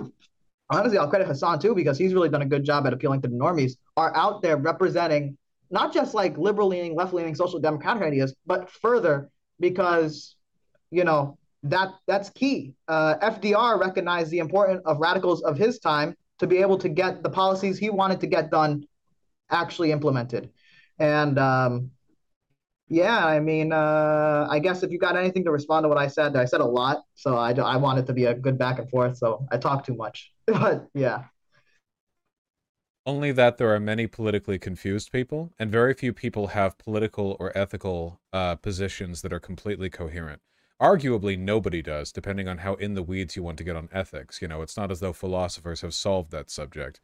[0.69, 3.27] honestly, I'll credit Hasan too, because he's really done a good job at appealing to
[3.27, 5.37] the normies, are out there representing
[5.71, 10.35] not just like liberal leaning, left leaning, social democratic ideas, but further because,
[10.89, 12.73] you know, that that's key.
[12.87, 17.21] Uh, FDR recognized the importance of radicals of his time to be able to get
[17.21, 18.83] the policies he wanted to get done
[19.51, 20.49] actually implemented.
[20.97, 21.91] And um,
[22.89, 26.07] yeah, I mean, uh, I guess if you got anything to respond to what I
[26.07, 28.79] said, I said a lot, so I, I want it to be a good back
[28.79, 29.17] and forth.
[29.17, 31.25] So I talk too much, but yeah.
[33.05, 37.55] Only that there are many politically confused people, and very few people have political or
[37.57, 40.41] ethical uh, positions that are completely coherent.
[40.81, 44.41] Arguably, nobody does, depending on how in the weeds you want to get on ethics.
[44.41, 47.01] You know, it's not as though philosophers have solved that subject.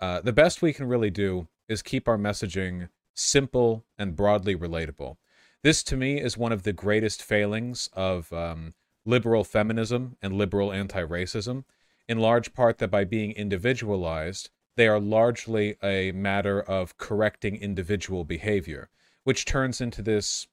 [0.00, 5.16] Uh, the best we can really do is keep our messaging simple and broadly relatable.
[5.62, 10.72] This, to me, is one of the greatest failings of um, liberal feminism and liberal
[10.72, 11.64] anti racism,
[12.08, 18.24] in large part that by being individualized, they are largely a matter of correcting individual
[18.24, 18.88] behavior,
[19.22, 20.48] which turns into this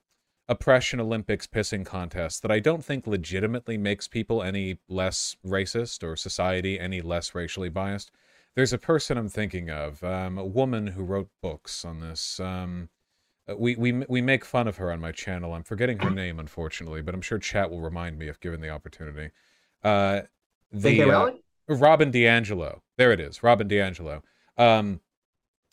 [0.48, 6.16] oppression Olympics pissing contest that I don't think legitimately makes people any less racist or
[6.16, 8.12] society any less racially biased.
[8.56, 12.40] There's a person I'm thinking of, um, a woman who wrote books on this.
[12.40, 12.90] Um,
[13.58, 15.54] we, we, we make fun of her on my channel.
[15.54, 18.70] I'm forgetting her name, unfortunately, but I'm sure chat will remind me if given the
[18.70, 19.32] opportunity.
[19.84, 20.22] Uh,
[20.72, 21.32] the, uh,
[21.68, 22.82] Robin DiAngelo.
[22.98, 24.22] There it is, Robin DiAngelo.
[24.58, 25.00] Um,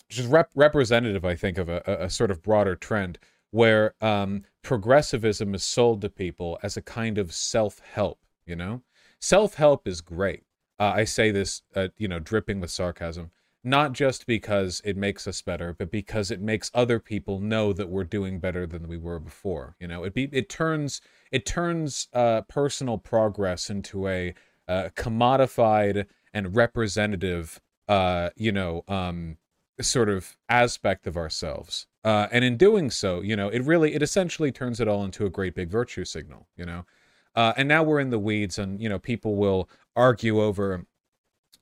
[0.08, 3.18] just rep- representative, I think, of a, a, sort of broader trend
[3.50, 8.20] where um, progressivism is sold to people as a kind of self-help.
[8.46, 8.82] You know,
[9.20, 10.44] self-help is great.
[10.78, 13.30] Uh, I say this, uh, you know, dripping with sarcasm,
[13.66, 17.88] not just because it makes us better, but because it makes other people know that
[17.88, 19.74] we're doing better than we were before.
[19.80, 21.00] You know, it be it turns
[21.32, 24.34] it turns uh, personal progress into a
[24.68, 29.36] uh, commodified and representative, uh, you know, um,
[29.80, 31.86] sort of aspect of ourselves.
[32.04, 35.26] Uh, and in doing so, you know, it really, it essentially turns it all into
[35.26, 36.84] a great big virtue signal, you know.
[37.34, 40.86] Uh, and now we're in the weeds, and you know, people will argue over,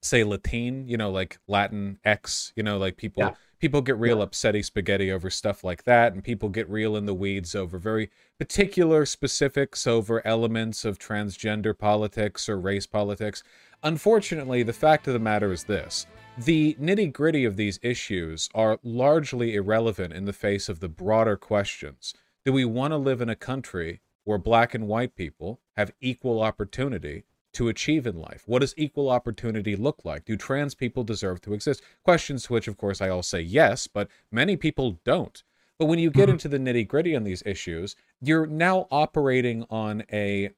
[0.05, 3.22] say, Latin, you know, like Latin X, you know, like people.
[3.22, 3.34] Yeah
[3.64, 4.26] people get real yeah.
[4.26, 8.11] upsetty spaghetti over stuff like that and people get real in the weeds over very
[8.38, 13.42] particular specifics over elements of transgender politics or race politics
[13.82, 18.78] unfortunately the fact of the matter is this the nitty gritty of these issues are
[18.82, 22.12] largely irrelevant in the face of the broader questions
[22.44, 26.42] do we want to live in a country where black and white people have equal
[26.42, 27.24] opportunity
[27.55, 28.44] to achieve in life?
[28.46, 30.24] What does equal opportunity look like?
[30.24, 31.82] Do trans people deserve to exist?
[32.05, 35.42] Questions to which, of course, I all say yes, but many people don't.
[35.78, 36.32] But when you get mm-hmm.
[36.32, 40.50] into the nitty gritty on these issues, you're now operating on a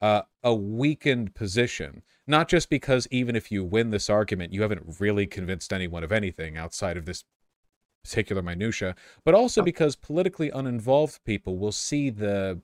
[0.00, 2.02] uh, a weakened position.
[2.26, 6.12] Not just because even if you win this argument, you haven't really convinced anyone of
[6.12, 7.24] anything outside of this
[8.02, 12.60] particular minutia, but also because politically uninvolved people will see the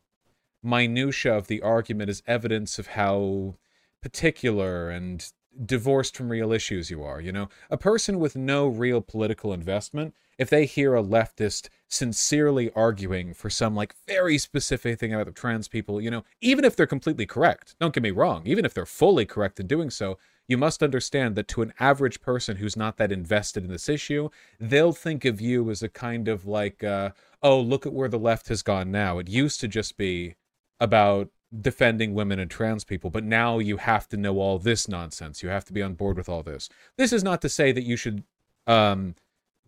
[0.62, 3.54] minutia of the argument as evidence of how
[4.02, 5.32] particular and
[5.64, 7.20] divorced from real issues you are.
[7.20, 12.70] You know, a person with no real political investment, if they hear a leftist sincerely
[12.74, 16.76] arguing for some like very specific thing about the trans people, you know, even if
[16.76, 20.18] they're completely correct, don't get me wrong, even if they're fully correct in doing so,
[20.48, 24.30] you must understand that to an average person who's not that invested in this issue,
[24.58, 27.10] they'll think of you as a kind of like, uh,
[27.42, 29.18] oh, look at where the left has gone now.
[29.18, 30.34] It used to just be
[30.80, 31.28] about
[31.58, 35.42] defending women and trans people, but now you have to know all this nonsense.
[35.42, 36.68] You have to be on board with all this.
[36.96, 38.22] This is not to say that you should
[38.66, 39.14] um,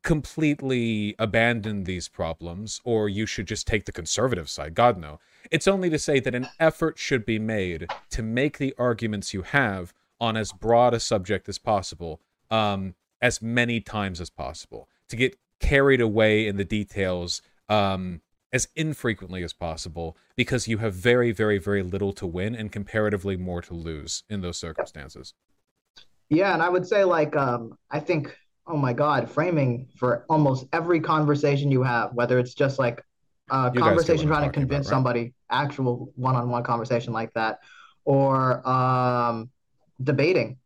[0.02, 4.74] completely abandon these problems or you should just take the conservative side.
[4.74, 5.20] God, no.
[5.50, 9.42] It's only to say that an effort should be made to make the arguments you
[9.42, 12.20] have on as broad a subject as possible,
[12.50, 17.42] um, as many times as possible, to get carried away in the details.
[17.68, 18.20] Um,
[18.52, 23.36] as infrequently as possible because you have very, very, very little to win and comparatively
[23.36, 25.34] more to lose in those circumstances.
[26.28, 28.36] Yeah, and I would say like um, I think
[28.66, 33.02] oh my god, framing for almost every conversation you have, whether it's just like
[33.50, 34.96] a you conversation trying to convince about, right?
[34.96, 37.58] somebody, actual one-on-one conversation like that,
[38.04, 39.50] or um,
[40.02, 40.58] debating.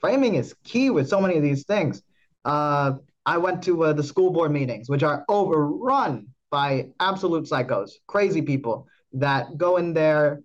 [0.00, 2.02] Framing is key with so many of these things.
[2.44, 7.92] Uh, I went to uh, the school board meetings, which are overrun by absolute psychos,
[8.06, 10.42] crazy people that go in there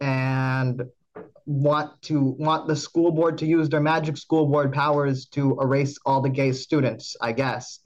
[0.00, 0.84] and
[1.44, 5.98] want to want the school board to use their magic school board powers to erase
[6.06, 7.80] all the gay students, I guess.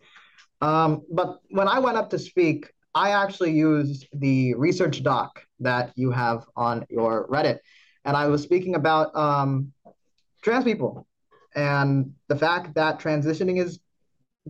[0.61, 5.92] Um, but when I went up to speak, I actually used the research doc that
[5.96, 7.59] you have on your Reddit,
[8.04, 9.72] and I was speaking about um,
[10.42, 11.07] trans people
[11.54, 13.80] and the fact that transitioning is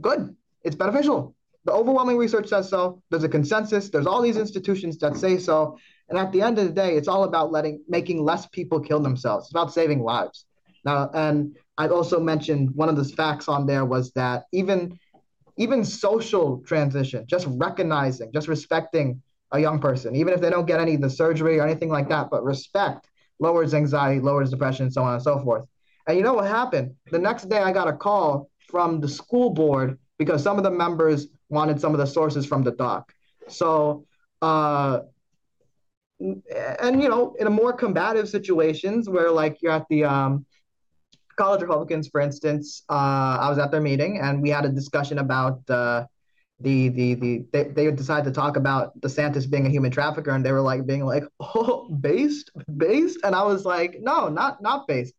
[0.00, 0.34] good.
[0.64, 1.36] It's beneficial.
[1.66, 3.02] The overwhelming research says so.
[3.10, 3.90] There's a consensus.
[3.90, 5.78] There's all these institutions that say so.
[6.08, 9.00] And at the end of the day, it's all about letting making less people kill
[9.00, 9.46] themselves.
[9.46, 10.46] It's about saving lives.
[10.84, 14.98] Now, and I also mentioned one of the facts on there was that even
[15.58, 20.78] even social transition, just recognizing, just respecting a young person, even if they don't get
[20.78, 23.08] any of the surgery or anything like that, but respect
[23.40, 25.64] lowers anxiety, lowers depression, so on and so forth.
[26.06, 26.94] And you know what happened?
[27.10, 30.70] The next day, I got a call from the school board because some of the
[30.70, 33.12] members wanted some of the sources from the doc.
[33.49, 34.07] So,
[34.42, 35.01] uh,
[36.20, 40.47] and you know, in a more combative situations where like you're at the um,
[41.36, 45.18] college Republicans, for instance, uh, I was at their meeting and we had a discussion
[45.18, 46.07] about uh,
[46.61, 50.44] the the the they, they decided to talk about DeSantis being a human trafficker and
[50.44, 54.88] they were like being like, oh, based, based, and I was like, no, not not
[54.88, 55.14] based.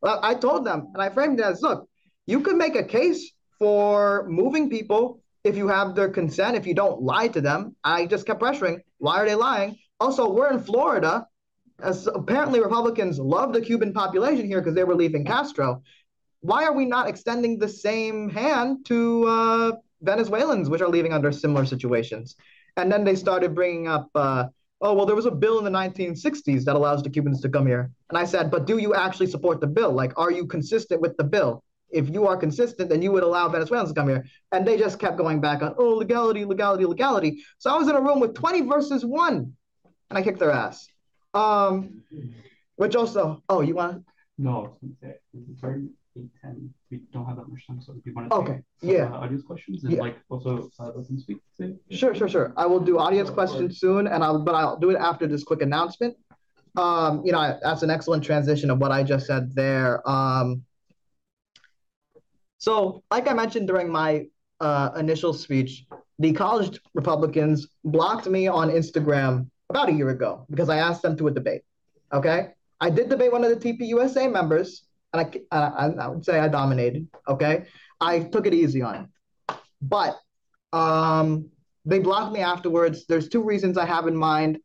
[0.00, 1.88] Well, I told them and I framed it as, look,
[2.26, 6.74] you could make a case for moving people if you have their consent, if you
[6.74, 7.74] don't lie to them.
[7.82, 8.80] I just kept pressuring.
[8.98, 9.76] Why are they lying?
[9.98, 11.26] Also, we're in Florida.
[11.80, 15.82] As apparently Republicans love the Cuban population here because they were leaving Castro.
[16.40, 21.32] Why are we not extending the same hand to uh, Venezuelans, which are leaving under
[21.32, 22.36] similar situations?
[22.76, 24.46] And then they started bringing up, uh,
[24.80, 27.66] oh, well, there was a bill in the 1960s that allows the Cubans to come
[27.66, 27.90] here.
[28.10, 29.92] And I said, but do you actually support the bill?
[29.92, 31.64] Like, are you consistent with the bill?
[31.92, 34.24] If you are consistent, then you would allow Venezuelans to come here.
[34.50, 37.42] And they just kept going back on, oh, legality, legality, legality.
[37.58, 39.52] So I was in a room with 20 versus one,
[40.10, 40.88] and I kicked their ass.
[41.34, 42.02] Um,
[42.76, 43.98] which also, oh, you want?
[43.98, 44.12] to?
[44.38, 46.72] No, it's very eight ten.
[46.90, 49.04] We don't have that much time, so if you want to Okay, yeah.
[49.04, 50.00] uh, audience questions and Yeah.
[50.00, 51.38] like also uh, them speak.
[51.58, 52.52] Say, Sure, sure, sure.
[52.56, 55.62] I will do audience questions soon, and I'll, but I'll do it after this quick
[55.62, 56.16] announcement.
[56.76, 60.06] Um, you know, that's an excellent transition of what I just said there.
[60.08, 60.64] Um,
[62.62, 64.26] so, like I mentioned during my
[64.60, 65.84] uh, initial speech,
[66.20, 71.16] the college Republicans blocked me on Instagram about a year ago because I asked them
[71.16, 71.62] to a debate.
[72.12, 72.50] Okay,
[72.80, 76.46] I did debate one of the TPUSA members, and I, I, I would say I
[76.46, 77.08] dominated.
[77.26, 77.64] Okay,
[78.00, 80.20] I took it easy on it, but
[80.72, 81.50] um,
[81.84, 83.06] they blocked me afterwards.
[83.06, 84.60] There's two reasons I have in mind.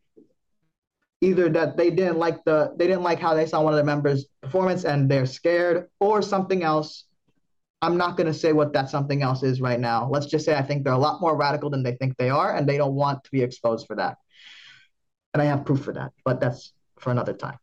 [1.21, 3.83] Either that they didn't like the they didn't like how they saw one of the
[3.83, 7.05] members' performance and they're scared, or something else.
[7.81, 10.09] I'm not going to say what that something else is right now.
[10.09, 12.55] Let's just say I think they're a lot more radical than they think they are,
[12.55, 14.17] and they don't want to be exposed for that.
[15.33, 17.57] And I have proof for that, but that's for another time.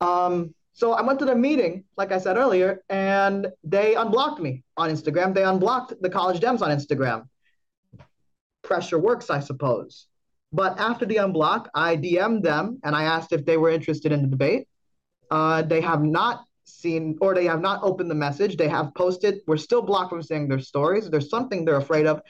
[0.00, 4.64] Um, so I went to the meeting, like I said earlier, and they unblocked me
[4.76, 5.34] on Instagram.
[5.34, 7.28] They unblocked the college Dems on Instagram.
[8.62, 10.06] Pressure works, I suppose.
[10.52, 14.22] But after the unblock, I DM'd them and I asked if they were interested in
[14.22, 14.66] the debate.
[15.30, 18.56] Uh, they have not seen or they have not opened the message.
[18.56, 19.40] They have posted.
[19.46, 21.10] We're still blocked from seeing their stories.
[21.10, 22.22] There's something they're afraid of.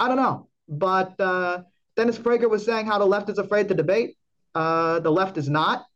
[0.00, 0.48] I don't know.
[0.68, 1.62] But uh,
[1.96, 4.16] Dennis Prager was saying how the left is afraid to debate.
[4.54, 5.86] Uh, the left is not.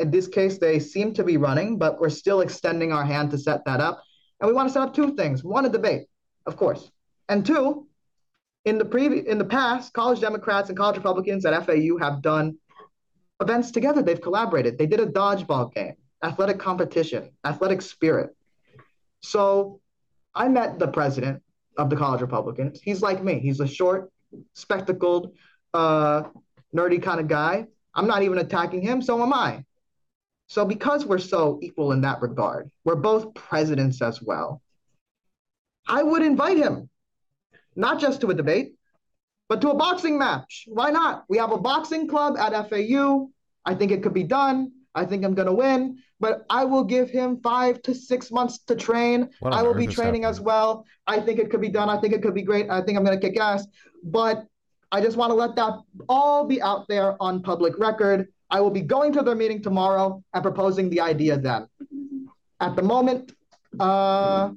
[0.00, 3.38] In this case, they seem to be running, but we're still extending our hand to
[3.38, 4.02] set that up.
[4.40, 6.08] And we want to set up two things: one, a debate,
[6.46, 6.90] of course,
[7.28, 7.86] and two,
[8.64, 12.58] in the previous in the past, college Democrats and college Republicans at FAU have done
[13.40, 14.02] events together.
[14.02, 14.78] They've collaborated.
[14.78, 15.94] They did a dodgeball game,
[16.24, 18.34] athletic competition, athletic spirit.
[19.20, 19.80] So
[20.34, 21.42] I met the president
[21.76, 22.80] of the college Republicans.
[22.82, 23.38] He's like me.
[23.40, 24.10] He's a short,
[24.54, 25.34] spectacled,
[25.74, 26.24] uh,
[26.74, 27.66] nerdy kind of guy.
[27.94, 29.64] I'm not even attacking him, so am I.
[30.46, 34.62] So because we're so equal in that regard, we're both presidents as well.
[35.86, 36.88] I would invite him,
[37.76, 38.74] not just to a debate,
[39.48, 40.64] but to a boxing match.
[40.68, 41.24] Why not?
[41.28, 43.28] We have a boxing club at FAU.
[43.64, 44.72] I think it could be done.
[44.94, 48.58] I think I'm going to win, but I will give him five to six months
[48.66, 49.28] to train.
[49.44, 50.86] I will be training as well.
[51.06, 51.90] I think it could be done.
[51.90, 52.70] I think it could be great.
[52.70, 53.66] I think I'm going to kick ass.
[54.04, 54.46] But
[54.92, 55.74] I just want to let that
[56.08, 58.28] all be out there on public record.
[58.50, 61.66] I will be going to their meeting tomorrow and proposing the idea then.
[62.60, 63.32] At the moment,
[63.80, 64.50] uh,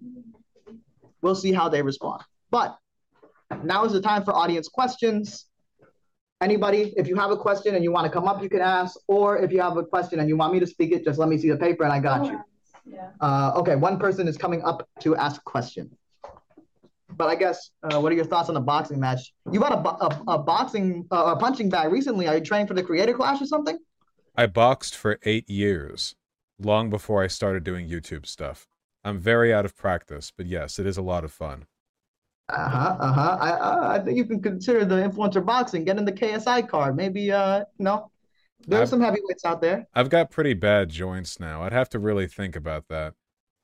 [1.24, 2.22] we'll see how they respond.
[2.52, 2.78] But
[3.64, 5.47] now is the time for audience questions.
[6.40, 8.96] Anybody, if you have a question and you want to come up, you can ask.
[9.08, 11.30] Or if you have a question and you want me to speak it, just let
[11.30, 12.40] me see the paper and I got you.
[12.86, 13.10] Yeah.
[13.20, 15.90] Uh, okay, one person is coming up to ask a question.
[17.10, 19.34] But I guess, uh, what are your thoughts on the boxing match?
[19.52, 22.28] You got a, bo- a, a boxing, uh, a punching bag recently.
[22.28, 23.78] Are you training for the Creator Clash or something?
[24.36, 26.16] I boxed for eight years,
[26.60, 28.68] long before I started doing YouTube stuff.
[29.04, 31.66] I'm very out of practice, but yes, it is a lot of fun.
[32.50, 32.96] Uh huh.
[33.00, 33.38] Uh huh.
[33.42, 36.96] I, I I think you can consider the influencer boxing, get in the KSI card.
[36.96, 38.10] Maybe uh, you know,
[38.68, 39.86] there's I've- some heavyweights out there.
[39.94, 41.64] I've got pretty bad joints now.
[41.64, 43.14] I'd have to really think about that.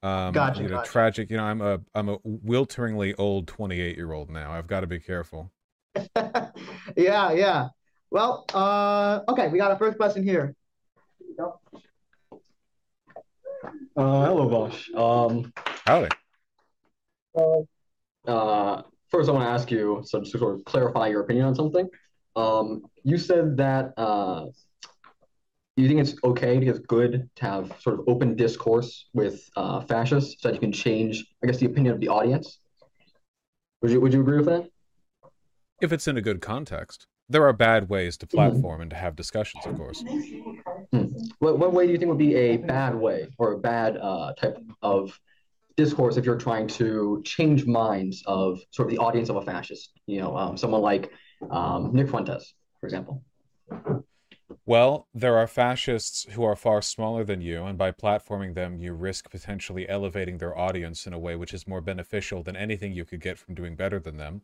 [0.01, 0.91] Um, Gotcha, you know, gotcha.
[0.91, 1.29] tragic.
[1.31, 4.51] You know, I'm a I'm a wilteringly old 28 year old now.
[4.51, 5.49] I've got to be careful.
[6.97, 7.67] yeah, yeah.
[8.11, 10.55] Well, uh, okay, we got a first question here.
[13.95, 14.89] Uh, hello, Vosh.
[14.93, 15.53] Um,
[15.86, 16.09] Howdy.
[17.38, 17.41] uh,
[18.26, 21.55] first, I want to ask you, so just to sort of clarify your opinion on
[21.55, 21.88] something.
[22.36, 24.45] Um, you said that uh,
[25.76, 29.82] you think it's okay, to it's good to have sort of open discourse with uh,
[29.82, 32.59] fascists so that you can change, I guess, the opinion of the audience.
[33.82, 34.69] Would you Would you agree with that?
[35.82, 37.07] If it's in a good context.
[37.30, 40.03] There are bad ways to platform and to have discussions, of course.
[41.39, 44.34] What What way do you think would be a bad way or a bad uh,
[44.34, 45.19] type of
[45.76, 49.91] discourse if you're trying to change minds of sort of the audience of a fascist?
[50.05, 51.11] You know, um, someone like
[51.49, 53.24] um, Nick Fuentes, for example.
[54.65, 58.93] Well, there are fascists who are far smaller than you, and by platforming them, you
[58.93, 63.03] risk potentially elevating their audience in a way which is more beneficial than anything you
[63.03, 64.43] could get from doing better than them.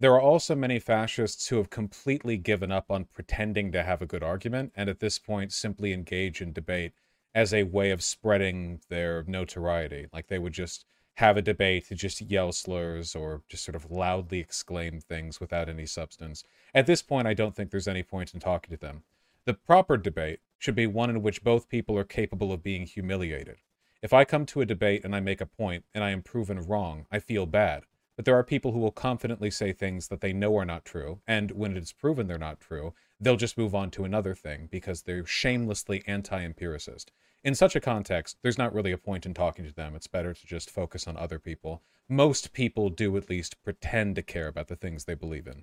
[0.00, 4.06] There are also many fascists who have completely given up on pretending to have a
[4.06, 6.92] good argument, and at this point simply engage in debate
[7.34, 10.06] as a way of spreading their notoriety.
[10.12, 13.90] Like they would just have a debate to just yell slurs or just sort of
[13.90, 16.44] loudly exclaim things without any substance.
[16.74, 19.02] At this point, I don't think there's any point in talking to them.
[19.44, 23.56] The proper debate should be one in which both people are capable of being humiliated.
[24.00, 26.60] If I come to a debate and I make a point and I am proven
[26.60, 27.84] wrong, I feel bad.
[28.18, 31.20] But there are people who will confidently say things that they know are not true,
[31.28, 34.66] and when it is proven they're not true, they'll just move on to another thing
[34.72, 37.12] because they're shamelessly anti empiricist.
[37.44, 39.94] In such a context, there's not really a point in talking to them.
[39.94, 41.84] It's better to just focus on other people.
[42.08, 45.62] Most people do at least pretend to care about the things they believe in.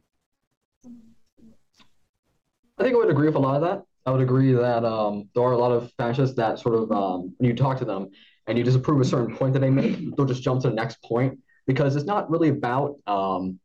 [2.78, 3.84] I think I would agree with a lot of that.
[4.06, 7.36] I would agree that um, there are a lot of fascists that sort of, um,
[7.38, 8.12] when you talk to them
[8.48, 11.04] and you disapprove a certain point that they make, they'll just jump to the next
[11.04, 11.38] point
[11.68, 13.60] because it's not really about um,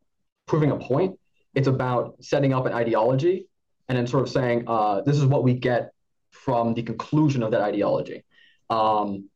[0.47, 1.17] proving a point.
[1.53, 3.47] It's about setting up an ideology
[3.87, 5.91] and then sort of saying, uh, this is what we get
[6.31, 8.23] from the conclusion of that ideology.
[8.69, 9.29] Um,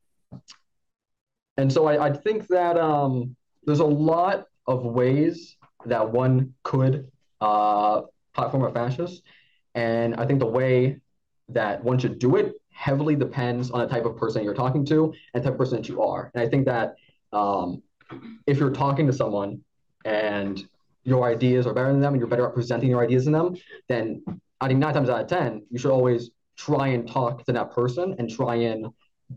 [1.58, 3.36] and so I, I think that um,
[3.66, 7.12] there's a lot of ways that one could
[7.42, 8.02] uh,
[8.34, 9.24] platform a fascist.
[9.74, 10.98] And I think the way
[11.50, 15.14] that one should do it heavily depends on the type of person you're talking to
[15.34, 16.32] and the type of person that you are.
[16.34, 16.96] And I think that
[17.32, 17.82] um,
[18.48, 19.62] if you're talking to someone
[20.04, 20.68] and
[21.04, 23.56] your ideas are better than them and you're better at presenting your ideas than them,
[23.90, 24.24] then
[24.62, 27.72] I think nine times out of 10, you should always try and talk to that
[27.72, 28.88] person and try and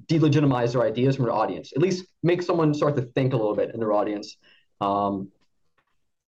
[0.06, 1.72] delegitimize their ideas from their audience.
[1.74, 4.36] At least make someone start to think a little bit in their audience.
[4.80, 5.30] Um,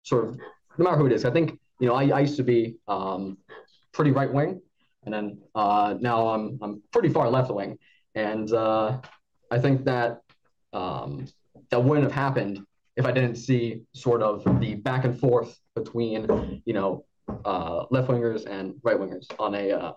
[0.04, 0.38] sort of,
[0.78, 1.26] no matter who it is.
[1.26, 3.38] I think, you know, I, I used to be um,
[3.92, 4.62] pretty right wing,
[5.04, 7.78] and then uh, now I'm, I'm pretty far left wing.
[8.16, 9.00] And uh,
[9.52, 10.22] I think that
[10.74, 11.28] um,
[11.72, 12.66] that wouldn't have happened
[12.96, 17.06] if I didn't see sort of the back and forth between, you know,
[17.46, 19.94] uh, left wingers and right wingers on a uh,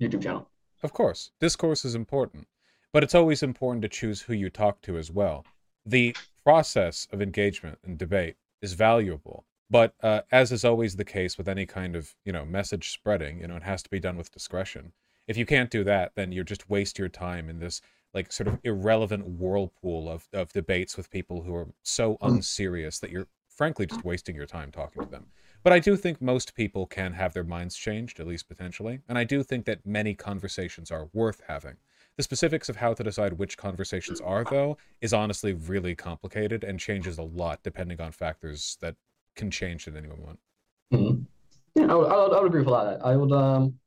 [0.00, 0.48] YouTube channel.
[0.82, 2.46] Of course, discourse is important,
[2.92, 5.44] but it's always important to choose who you talk to as well.
[5.84, 11.36] The process of engagement and debate is valuable, but uh, as is always the case
[11.36, 14.16] with any kind of you know message spreading, you know it has to be done
[14.16, 14.92] with discretion.
[15.26, 17.82] If you can't do that, then you just waste your time in this
[18.18, 23.10] like sort of irrelevant whirlpool of, of debates with people who are so unserious that
[23.10, 25.26] you're frankly just wasting your time talking to them.
[25.62, 29.16] But I do think most people can have their minds changed, at least potentially, and
[29.16, 31.76] I do think that many conversations are worth having.
[32.16, 36.80] The specifics of how to decide which conversations are, though, is honestly really complicated and
[36.80, 38.96] changes a lot depending on factors that
[39.36, 40.40] can change at any moment.
[40.92, 41.22] Mm-hmm.
[41.76, 43.06] Yeah, I would, I would, I would agree with a lot of that.
[43.06, 43.78] I would um,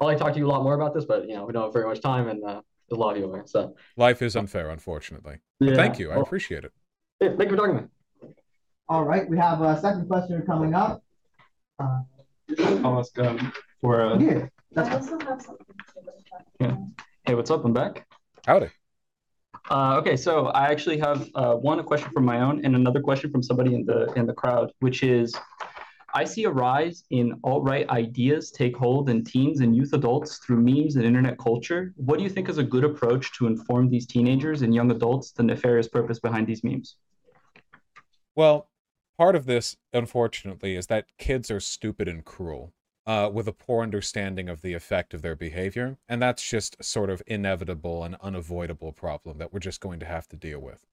[0.00, 1.72] like talk to you a lot more about this, but you know we don't have
[1.72, 2.60] very much time, and uh,
[2.92, 3.42] there's a lot of you.
[3.46, 5.38] So Life is unfair, unfortunately.
[5.58, 6.12] But yeah, thank you.
[6.12, 6.72] I appreciate it.
[7.20, 8.34] yeah, thank you for talking to me.
[8.88, 11.02] All right, we have a second question coming up.
[11.78, 12.00] Uh,
[12.58, 14.02] I'll ask um, for.
[14.02, 16.14] Uh, yeah, that's I also have something to
[16.60, 16.76] Yeah.
[17.24, 17.64] Hey, what's up?
[17.64, 18.06] I'm back.
[18.46, 18.68] Howdy.
[19.70, 23.00] Uh, okay, so I actually have uh, one a question from my own and another
[23.00, 25.34] question from somebody in the in the crowd, which is,
[26.14, 30.60] I see a rise in alt-right ideas take hold in teens and youth adults through
[30.60, 31.94] memes and internet culture.
[31.96, 35.32] What do you think is a good approach to inform these teenagers and young adults
[35.32, 36.96] the nefarious purpose behind these memes?
[38.34, 38.68] Well,
[39.16, 42.74] part of this, unfortunately, is that kids are stupid and cruel,
[43.06, 47.08] uh, with a poor understanding of the effect of their behavior, and that's just sort
[47.08, 50.86] of inevitable and unavoidable problem that we're just going to have to deal with.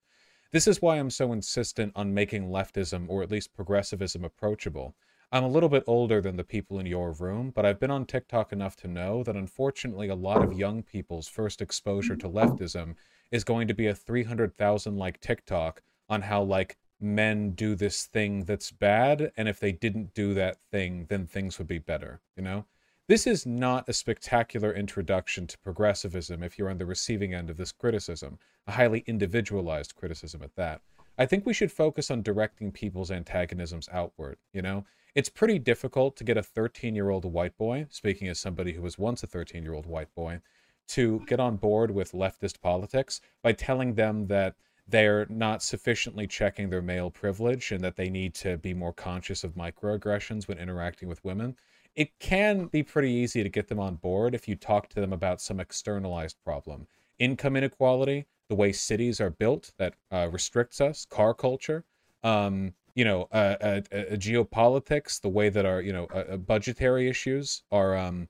[0.51, 4.95] This is why I'm so insistent on making leftism, or at least progressivism, approachable.
[5.32, 8.05] I'm a little bit older than the people in your room, but I've been on
[8.05, 12.95] TikTok enough to know that unfortunately a lot of young people's first exposure to leftism
[13.30, 18.45] is going to be a 300,000 like TikTok on how like men do this thing
[18.45, 22.41] that's bad, and if they didn't do that thing, then things would be better, you
[22.41, 22.65] know?
[23.07, 27.57] This is not a spectacular introduction to progressivism if you're on the receiving end of
[27.57, 30.82] this criticism, a highly individualized criticism at that.
[31.19, 34.86] I think we should focus on directing people's antagonisms outward, you know?
[35.16, 38.82] It's pretty difficult to get a 13 year old white boy, speaking as somebody who
[38.82, 40.41] was once a 13 year old white boy,
[40.89, 44.55] to get on board with leftist politics by telling them that
[44.88, 49.43] they're not sufficiently checking their male privilege and that they need to be more conscious
[49.43, 51.55] of microaggressions when interacting with women.
[51.95, 55.14] It can be pretty easy to get them on board if you talk to them
[55.14, 56.88] about some externalized problem.
[57.20, 61.84] Income inequality, the way cities are built that uh, restricts us, car culture,
[62.24, 66.37] um, you know, uh, uh, uh geopolitics, the way that our, you know, uh, uh,
[66.37, 68.27] budgetary issues are um,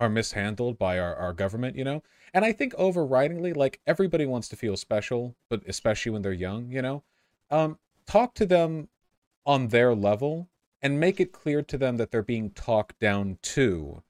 [0.00, 2.02] are mishandled by our, our government, you know?
[2.34, 6.70] And I think overridingly, like everybody wants to feel special, but especially when they're young,
[6.70, 7.02] you know?
[7.50, 8.88] Um, talk to them
[9.46, 10.48] on their level
[10.82, 14.02] and make it clear to them that they're being talked down to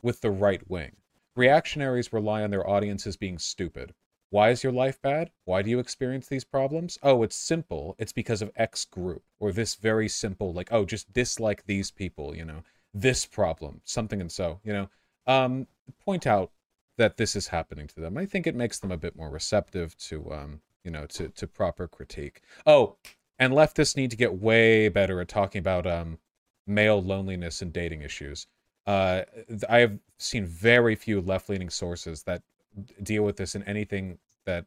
[0.00, 0.96] with the right wing.
[1.34, 3.94] Reactionaries rely on their audiences being stupid.
[4.32, 5.30] Why is your life bad?
[5.44, 6.98] Why do you experience these problems?
[7.02, 7.94] Oh, it's simple.
[7.98, 9.22] It's because of X group.
[9.38, 12.62] Or this very simple, like, oh, just dislike these people, you know,
[12.92, 14.88] this problem, something and so, you know
[15.26, 15.66] um,
[16.04, 16.50] point out
[16.98, 18.16] that this is happening to them.
[18.18, 21.46] I think it makes them a bit more receptive to, um, you know, to, to
[21.46, 22.42] proper critique.
[22.66, 22.96] Oh,
[23.38, 26.18] and leftists need to get way better at talking about um,
[26.66, 28.46] male loneliness and dating issues.
[28.86, 29.22] Uh,
[29.68, 32.42] I have seen very few left-leaning sources that
[33.02, 34.66] deal with this in anything that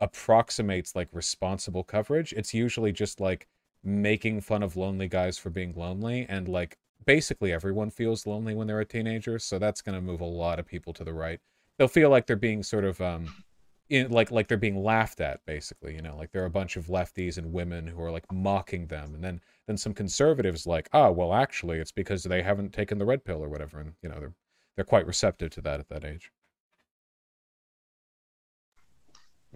[0.00, 2.32] approximates like responsible coverage.
[2.32, 3.46] It's usually just like
[3.82, 8.66] making fun of lonely guys for being lonely and like basically everyone feels lonely when
[8.66, 11.40] they're a teenager, so that's going to move a lot of people to the right.
[11.78, 13.44] They'll feel like they're being sort of um
[13.88, 16.76] in, like like they're being laughed at basically, you know, like there are a bunch
[16.76, 20.88] of lefties and women who are like mocking them and then then some conservatives like,
[20.92, 24.08] "Ah, well actually it's because they haven't taken the red pill or whatever." And you
[24.08, 24.34] know, they're
[24.74, 26.32] they're quite receptive to that at that age.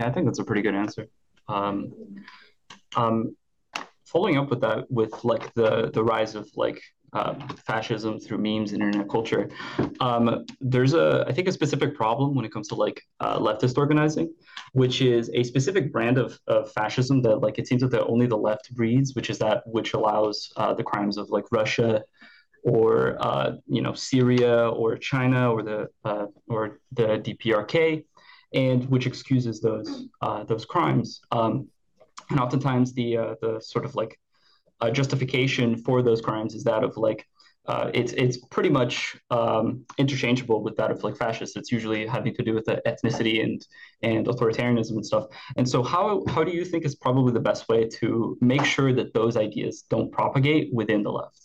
[0.01, 1.09] Yeah, I think that's a pretty good answer.
[1.47, 1.93] Um,
[2.97, 3.37] um,
[4.07, 6.83] following up with that, with like the the rise of like
[7.13, 9.51] um, fascism through memes and internet culture.
[9.99, 13.77] Um, there's a, I think, a specific problem when it comes to like uh, leftist
[13.77, 14.33] organizing,
[14.73, 18.39] which is a specific brand of, of fascism that like it seems that only the
[18.39, 22.03] left breeds, which is that which allows uh, the crimes of like Russia
[22.65, 28.05] or uh, you know Syria or China or the uh, or the DPRK,
[28.53, 31.21] and which excuses those uh, those crimes.
[31.31, 31.69] Um,
[32.31, 34.19] and oftentimes the uh, the sort of like
[34.81, 37.27] uh, justification for those crimes is that of like
[37.67, 41.57] uh, it's it's pretty much um, interchangeable with that of like fascists.
[41.57, 43.65] It's usually having to do with the ethnicity and
[44.03, 45.27] and authoritarianism and stuff.
[45.57, 48.93] And so, how how do you think is probably the best way to make sure
[48.95, 51.41] that those ideas don't propagate within the left?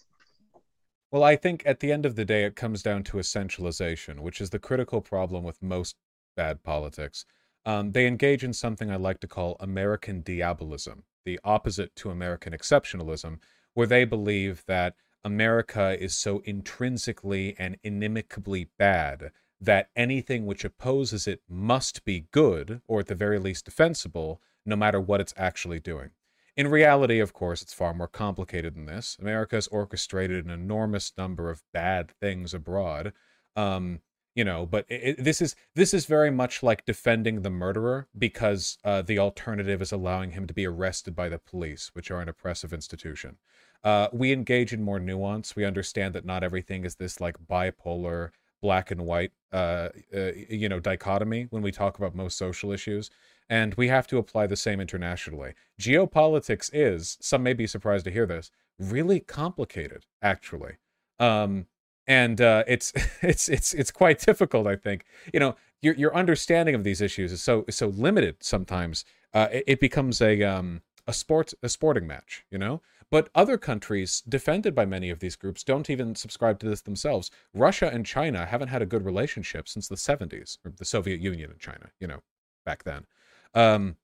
[1.11, 4.41] Well, I think at the end of the day, it comes down to essentialization, which
[4.41, 5.95] is the critical problem with most
[6.35, 7.25] bad politics.
[7.65, 12.53] Um, they engage in something I like to call American diabolism, the opposite to American
[12.53, 13.39] exceptionalism,
[13.73, 21.27] where they believe that America is so intrinsically and inimicably bad that anything which opposes
[21.27, 25.79] it must be good, or at the very least defensible, no matter what it's actually
[25.79, 26.11] doing.
[26.55, 29.17] In reality, of course, it's far more complicated than this.
[29.19, 33.11] America has orchestrated an enormous number of bad things abroad,
[33.55, 33.99] um,
[34.35, 38.77] you know but it, this is this is very much like defending the murderer because
[38.83, 42.29] uh, the alternative is allowing him to be arrested by the police which are an
[42.29, 43.37] oppressive institution.
[43.83, 45.55] Uh, we engage in more nuance.
[45.55, 48.31] We understand that not everything is this like bipolar
[48.61, 53.09] black and white uh, uh you know dichotomy when we talk about most social issues
[53.49, 55.53] and we have to apply the same internationally.
[55.79, 60.73] Geopolitics is some may be surprised to hear this really complicated actually.
[61.19, 61.67] Um,
[62.07, 64.67] and uh, it's it's it's it's quite difficult.
[64.67, 69.05] I think you know your your understanding of these issues is so so limited sometimes.
[69.33, 72.81] Uh, it, it, becomes a um, a sport a sporting match, you know.
[73.11, 77.29] But other countries, defended by many of these groups, don't even subscribe to this themselves.
[77.53, 81.51] Russia and China haven't had a good relationship since the 70s, or the Soviet Union
[81.51, 82.21] and China, you know,
[82.65, 83.05] back then.
[83.53, 83.97] Um,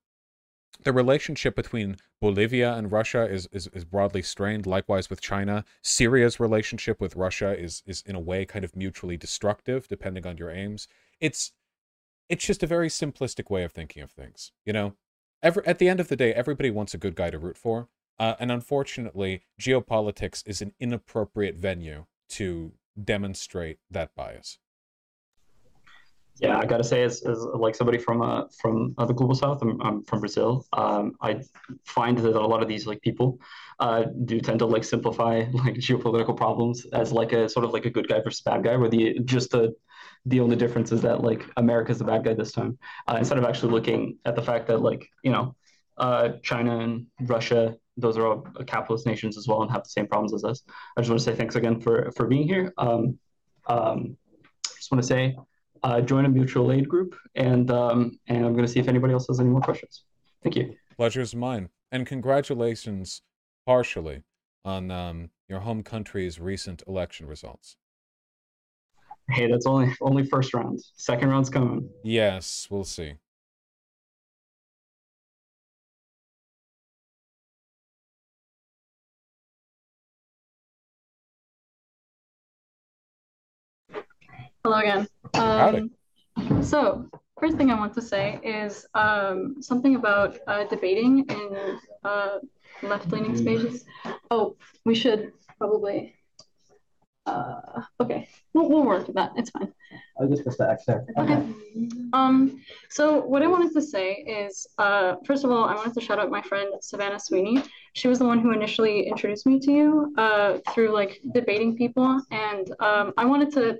[0.83, 4.65] the relationship between Bolivia and Russia is, is, is broadly strained.
[4.65, 5.63] Likewise with China.
[5.81, 10.37] Syria's relationship with Russia is is in a way kind of mutually destructive, depending on
[10.37, 10.87] your aims.
[11.19, 11.51] It's
[12.29, 14.51] it's just a very simplistic way of thinking of things.
[14.65, 14.95] You know,
[15.43, 17.89] Every, at the end of the day, everybody wants a good guy to root for,
[18.19, 22.73] uh, and unfortunately, geopolitics is an inappropriate venue to
[23.03, 24.59] demonstrate that bias.
[26.41, 29.61] Yeah, I gotta say, as, as like somebody from uh from uh, the global south,
[29.61, 30.65] I'm, I'm from Brazil.
[30.73, 31.41] Um, I
[31.85, 33.39] find that a lot of these like people
[33.79, 37.85] uh do tend to like simplify like geopolitical problems as like a sort of like
[37.85, 39.75] a good guy versus bad guy, where the just the
[40.25, 42.77] the only difference is that like America's the bad guy this time,
[43.07, 45.55] uh, instead of actually looking at the fact that like you know,
[45.97, 50.07] uh, China and Russia, those are all capitalist nations as well and have the same
[50.07, 50.63] problems as us.
[50.97, 52.73] I just want to say thanks again for for being here.
[52.79, 53.19] Um,
[53.67, 54.17] um,
[54.75, 55.35] just want to say
[55.83, 59.13] uh, join a mutual aid group, and um, and I'm going to see if anybody
[59.13, 60.03] else has any more questions.
[60.43, 60.75] Thank you.
[60.97, 61.69] Pleasure's mine.
[61.91, 63.21] And congratulations,
[63.65, 64.23] partially,
[64.63, 67.75] on um, your home country's recent election results.
[69.29, 70.79] Hey, that's only only first round.
[70.95, 71.89] Second round's coming.
[72.03, 73.15] Yes, we'll see.
[84.63, 85.07] Hello again.
[85.33, 85.91] Um,
[86.61, 87.09] so,
[87.39, 92.37] first thing I want to say is um, something about uh, debating in uh,
[92.83, 93.85] left-leaning spaces.
[94.29, 94.55] Oh,
[94.85, 96.15] we should probably.
[97.25, 99.31] Uh, okay, we'll, we'll work with that.
[99.35, 99.73] It's fine.
[100.19, 101.05] I'll just pressed the X there.
[101.17, 101.43] Okay.
[102.13, 106.01] Um, so what I wanted to say is, uh, first of all, I wanted to
[106.01, 107.63] shout out my friend Savannah Sweeney.
[107.93, 112.21] She was the one who initially introduced me to you uh, through like debating people,
[112.29, 113.79] and um, I wanted to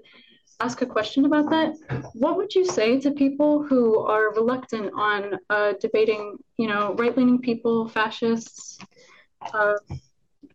[0.62, 1.74] ask a question about that.
[2.14, 7.40] What would you say to people who are reluctant on uh, debating, you know, right-leaning
[7.40, 8.78] people, fascists?
[9.54, 9.74] Uh,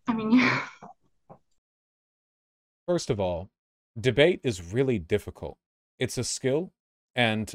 [0.07, 0.61] I mean, yeah.
[2.87, 3.49] First of all,
[3.99, 5.57] debate is really difficult.
[5.99, 6.71] It's a skill,
[7.13, 7.53] and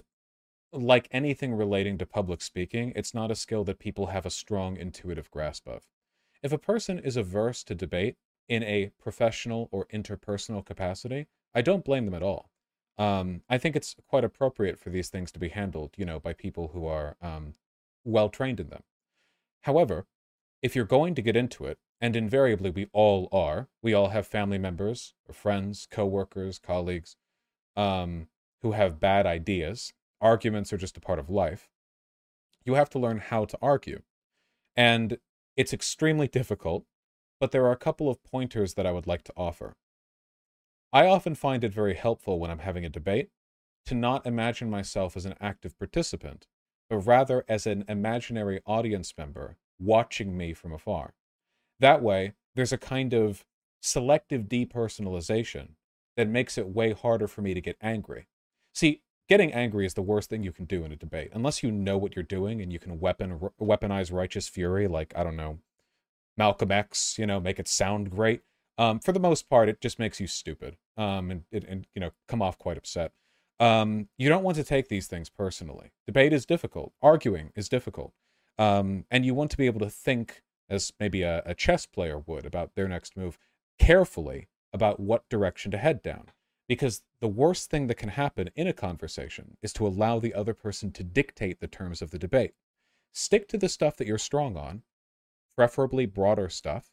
[0.72, 4.76] like anything relating to public speaking, it's not a skill that people have a strong
[4.76, 5.84] intuitive grasp of.
[6.42, 8.16] If a person is averse to debate
[8.48, 12.50] in a professional or interpersonal capacity, I don't blame them at all.
[12.98, 16.32] Um, I think it's quite appropriate for these things to be handled, you know, by
[16.32, 17.54] people who are um,
[18.04, 18.82] well trained in them.
[19.62, 20.06] However,
[20.62, 24.26] if you're going to get into it, and invariably we all are, we all have
[24.26, 27.16] family members or friends, coworkers, colleagues,
[27.76, 28.26] um,
[28.60, 29.92] who have bad ideas.
[30.20, 31.70] Arguments are just a part of life.
[32.64, 34.02] You have to learn how to argue.
[34.76, 35.18] And
[35.56, 36.84] it's extremely difficult,
[37.40, 39.74] but there are a couple of pointers that I would like to offer.
[40.92, 43.30] I often find it very helpful when I'm having a debate
[43.86, 46.46] to not imagine myself as an active participant,
[46.90, 51.14] but rather as an imaginary audience member watching me from afar.
[51.80, 53.46] That way, there's a kind of
[53.80, 55.70] selective depersonalization
[56.16, 58.28] that makes it way harder for me to get angry.
[58.74, 61.30] See, getting angry is the worst thing you can do in a debate.
[61.32, 65.24] Unless you know what you're doing and you can weapon weaponize righteous fury like, I
[65.24, 65.58] don't know,
[66.36, 68.42] Malcolm X, you know, make it sound great.
[68.76, 72.10] Um, for the most part, it just makes you stupid um, and, and, you know,
[72.28, 73.12] come off quite upset.
[73.60, 75.92] Um, you don't want to take these things personally.
[76.06, 76.92] Debate is difficult.
[77.00, 78.12] Arguing is difficult.
[78.58, 82.18] Um, and you want to be able to think, as maybe a, a chess player
[82.18, 83.38] would, about their next move
[83.78, 86.26] carefully about what direction to head down.
[86.68, 90.54] Because the worst thing that can happen in a conversation is to allow the other
[90.54, 92.54] person to dictate the terms of the debate.
[93.12, 94.82] Stick to the stuff that you're strong on,
[95.56, 96.90] preferably broader stuff,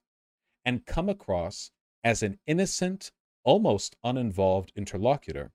[0.66, 1.72] and come across
[2.04, 3.12] as an innocent,
[3.50, 5.52] almost uninvolved interlocutor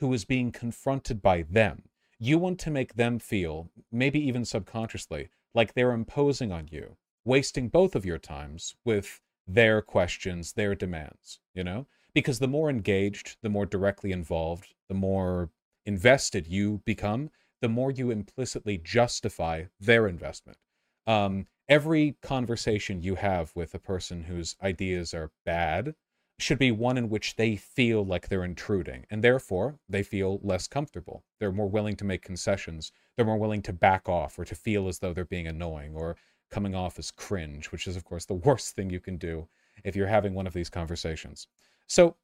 [0.00, 1.82] who is being confronted by them.
[2.18, 7.70] You want to make them feel, maybe even subconsciously, like they're imposing on you, wasting
[7.70, 11.86] both of your times with their questions, their demands, you know?
[12.12, 15.48] Because the more engaged, the more directly involved, the more
[15.86, 17.30] invested you become,
[17.62, 20.58] the more you implicitly justify their investment.
[21.06, 25.94] Um, every conversation you have with a person whose ideas are bad
[26.38, 30.68] should be one in which they feel like they're intruding and therefore they feel less
[30.68, 31.24] comfortable.
[31.40, 32.92] They're more willing to make concessions.
[33.16, 36.16] They're more willing to back off or to feel as though they're being annoying or
[36.50, 39.48] coming off as cringe, which is, of course, the worst thing you can do
[39.84, 41.48] if you're having one of these conversations.
[41.88, 42.16] So,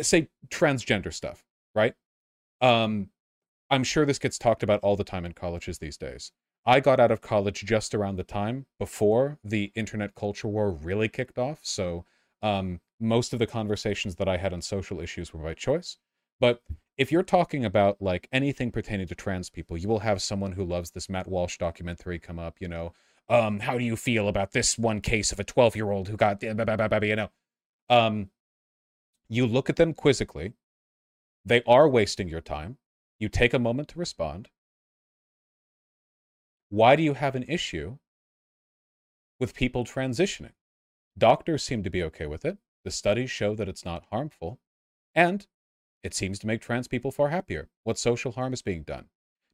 [0.00, 1.44] say transgender stuff,
[1.74, 1.94] right?
[2.60, 3.10] Um,
[3.70, 6.30] I'm sure this gets talked about all the time in colleges these days.
[6.64, 11.08] I got out of college just around the time before the internet culture war really
[11.08, 11.58] kicked off.
[11.62, 12.04] So,
[12.42, 15.98] um, most of the conversations that I had on social issues were by choice.
[16.40, 16.62] But
[16.96, 20.64] if you're talking about like anything pertaining to trans people, you will have someone who
[20.64, 22.92] loves this Matt Walsh documentary come up, you know,
[23.28, 26.16] um, how do you feel about this one case of a 12 year old who
[26.16, 27.30] got, you know,
[27.88, 28.30] um,
[29.28, 30.52] you look at them quizzically.
[31.44, 32.78] They are wasting your time.
[33.18, 34.48] You take a moment to respond.
[36.68, 37.98] Why do you have an issue
[39.38, 40.52] with people transitioning?
[41.16, 42.58] Doctors seem to be okay with it.
[42.84, 44.60] The studies show that it's not harmful.
[45.14, 45.46] And
[46.02, 47.68] It seems to make trans people far happier.
[47.84, 49.08] What social harm is being done?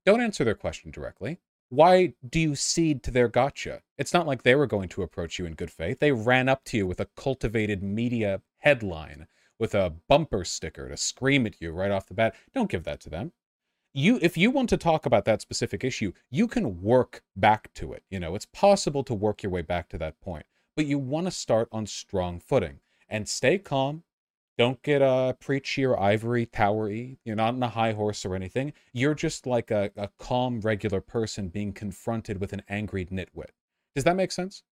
[0.07, 1.41] Don't answer their question directly.
[1.69, 3.83] Why do you cede to their gotcha?
[3.99, 5.99] It's not like they were going to approach you in good faith.
[6.01, 9.27] They ran up to you with a cultivated media headline,
[9.59, 12.35] with a bumper sticker to scream at you right off the bat.
[12.55, 13.33] Don't give that to them
[13.95, 17.93] you if you want to talk about that specific issue you can work back to
[17.93, 20.99] it you know it's possible to work your way back to that point but you
[20.99, 24.03] want to start on strong footing and stay calm
[24.57, 28.73] don't get uh preachy or ivory towery you're not on a high horse or anything
[28.93, 33.51] you're just like a, a calm regular person being confronted with an angry nitwit
[33.95, 34.63] does that make sense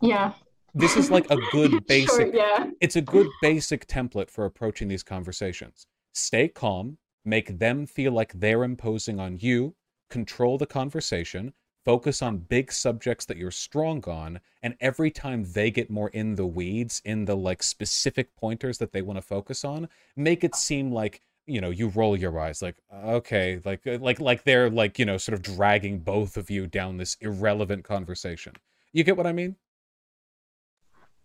[0.00, 0.32] Yeah.
[0.74, 2.70] this is like a good basic Sure, yeah.
[2.80, 5.86] it's a good basic template for approaching these conversations.
[6.12, 9.74] Stay calm, make them feel like they're imposing on you,
[10.10, 11.54] control the conversation,
[11.84, 16.34] focus on big subjects that you're strong on, and every time they get more in
[16.34, 20.54] the weeds, in the like specific pointers that they want to focus on, make it
[20.54, 24.98] seem like you know you roll your eyes like okay like like like they're like
[24.98, 28.54] you know sort of dragging both of you down this irrelevant conversation
[28.94, 29.54] you get what i mean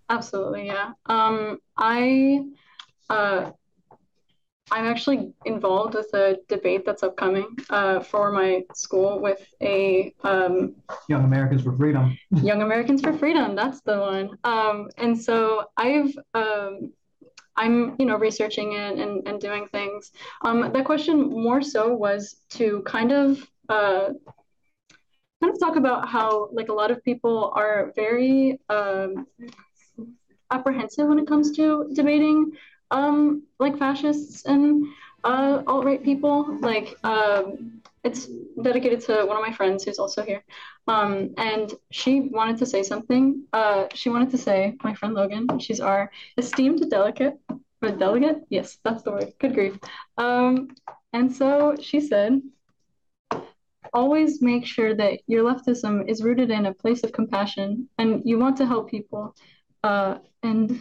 [0.10, 0.94] Absolutely, yeah.
[1.06, 2.44] Um, I,
[3.10, 3.52] uh,
[4.72, 10.76] I'm actually involved with a debate that's upcoming uh, for my school with a um,
[11.08, 12.18] Young Americans for Freedom.
[12.32, 13.56] Young Americans for Freedom.
[13.56, 14.38] That's the one.
[14.44, 16.94] Um, and so I've um,
[17.56, 20.12] I'm you know researching it and, and doing things.
[20.44, 24.10] Um, the question more so was to kind of uh,
[25.42, 29.28] kind of talk about how like a lot of people are very um,
[30.52, 32.52] apprehensive when it comes to debating
[32.92, 34.86] um, like fascists and
[35.24, 36.58] uh, alt-right people.
[36.60, 38.28] Like um, it's
[38.62, 40.44] dedicated to one of my friends who's also here.
[40.88, 43.44] Um, and she wanted to say something.
[43.54, 47.38] Uh, she wanted to say, my friend Logan, she's our esteemed delegate,
[47.82, 48.44] or delegate?
[48.50, 49.34] Yes, that's the word.
[49.40, 49.78] Good grief.
[50.18, 50.70] Um,
[51.14, 52.42] and so she said,
[53.94, 58.38] always make sure that your leftism is rooted in a place of compassion and you
[58.40, 59.36] want to help people.
[59.84, 60.80] Uh, and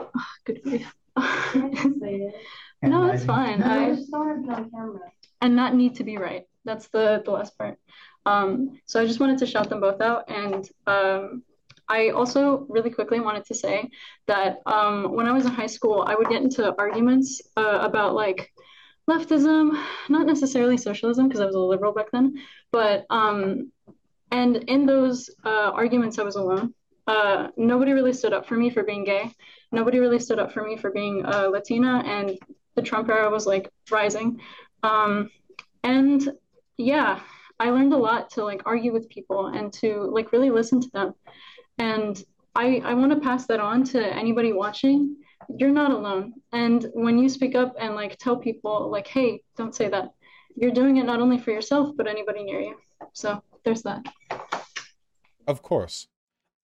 [0.00, 0.94] ah, good grief.
[2.82, 3.62] no, it's fine.
[3.62, 5.00] I, just don't want to be on camera.
[5.40, 6.44] and not need to be right.
[6.64, 7.78] That's the the last part.
[8.26, 11.42] Um, so I just wanted to shout them both out, and um,
[11.88, 13.88] I also really quickly wanted to say
[14.26, 18.14] that um, when I was in high school, I would get into arguments uh, about
[18.14, 18.52] like
[19.08, 22.34] leftism, not necessarily socialism because I was a liberal back then,
[22.72, 23.70] but um,
[24.32, 26.74] and in those uh, arguments, I was alone.
[27.06, 29.30] Uh, nobody really stood up for me for being gay.
[29.76, 32.38] Nobody really stood up for me for being uh, Latina, and
[32.76, 34.40] the Trump era was like rising.
[34.82, 35.28] Um,
[35.84, 36.26] and
[36.78, 37.20] yeah,
[37.60, 40.90] I learned a lot to like argue with people and to like really listen to
[40.94, 41.14] them.
[41.76, 42.24] And
[42.54, 45.16] I I want to pass that on to anybody watching.
[45.58, 46.32] You're not alone.
[46.52, 50.08] And when you speak up and like tell people like, hey, don't say that.
[50.56, 52.76] You're doing it not only for yourself but anybody near you.
[53.12, 54.06] So there's that.
[55.46, 56.08] Of course.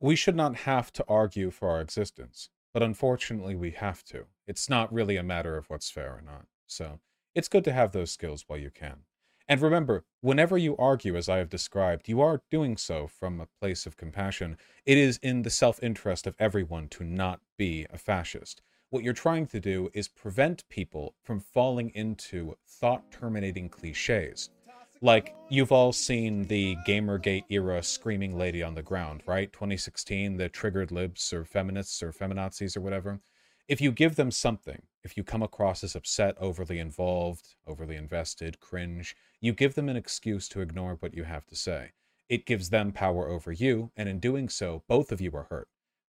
[0.00, 4.26] We should not have to argue for our existence, but unfortunately we have to.
[4.46, 6.46] It's not really a matter of what's fair or not.
[6.66, 7.00] So
[7.34, 9.00] it's good to have those skills while you can.
[9.48, 13.48] And remember, whenever you argue as I have described, you are doing so from a
[13.60, 14.56] place of compassion.
[14.86, 18.62] It is in the self interest of everyone to not be a fascist.
[18.90, 24.50] What you're trying to do is prevent people from falling into thought terminating cliches.
[25.04, 29.52] Like, you've all seen the Gamergate era screaming lady on the ground, right?
[29.52, 33.18] 2016, the triggered libs or feminists or feminazis or whatever.
[33.66, 38.60] If you give them something, if you come across as upset, overly involved, overly invested,
[38.60, 41.90] cringe, you give them an excuse to ignore what you have to say.
[42.28, 45.66] It gives them power over you, and in doing so, both of you are hurt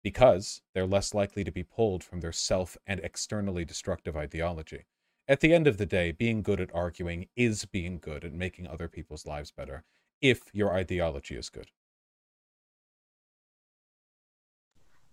[0.02, 4.84] because they're less likely to be pulled from their self and externally destructive ideology.
[5.26, 8.66] At the end of the day, being good at arguing is being good at making
[8.66, 9.84] other people's lives better
[10.20, 11.70] if your ideology is good.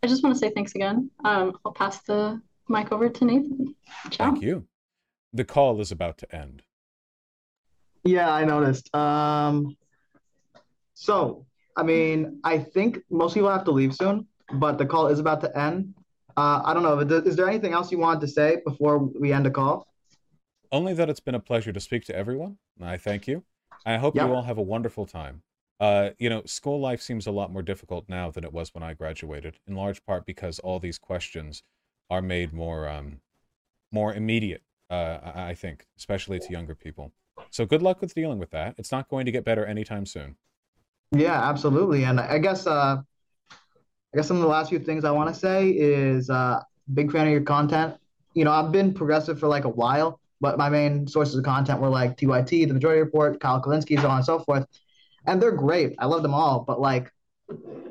[0.04, 1.10] I just want to say thanks again.
[1.24, 3.74] Um, I'll pass the mic over to Nathan.
[4.10, 4.32] Ciao.
[4.32, 4.66] Thank you.
[5.32, 6.64] The call is about to end.
[8.04, 8.94] Yeah, I noticed.
[8.94, 9.78] Um,
[10.94, 11.46] so,
[11.78, 15.40] I mean, I think most people have to leave soon, but the call is about
[15.42, 15.94] to end.
[16.36, 17.00] Uh, I don't know.
[17.00, 19.88] Is is there anything else you wanted to say before we end the call?
[20.72, 22.58] Only that it's been a pleasure to speak to everyone.
[22.82, 23.44] I thank you.
[23.86, 24.28] I hope Yeah.
[24.28, 25.44] you all have a wonderful time.
[25.80, 28.84] Uh, you know, school life seems a lot more difficult now than it was when
[28.84, 31.64] I graduated, in large part because all these questions
[32.10, 33.22] are made more um,
[33.92, 34.64] more immediate.
[34.90, 37.14] Uh, I I think, especially to younger people.
[37.52, 38.76] So good luck with dealing with that.
[38.78, 40.38] It's not going to get better anytime soon.
[41.12, 42.06] Yeah, absolutely.
[42.06, 43.02] And I guess uh,
[44.14, 46.62] I guess some of the last few things I want to say is uh,
[46.94, 47.96] big fan of your content.
[48.34, 51.80] You know, I've been progressive for like a while, but my main sources of content
[51.80, 54.66] were like TYT, The Majority Report, Kyle Kulinski, so on and so forth.
[55.26, 55.94] And they're great.
[56.00, 56.62] I love them all.
[56.68, 57.12] But like,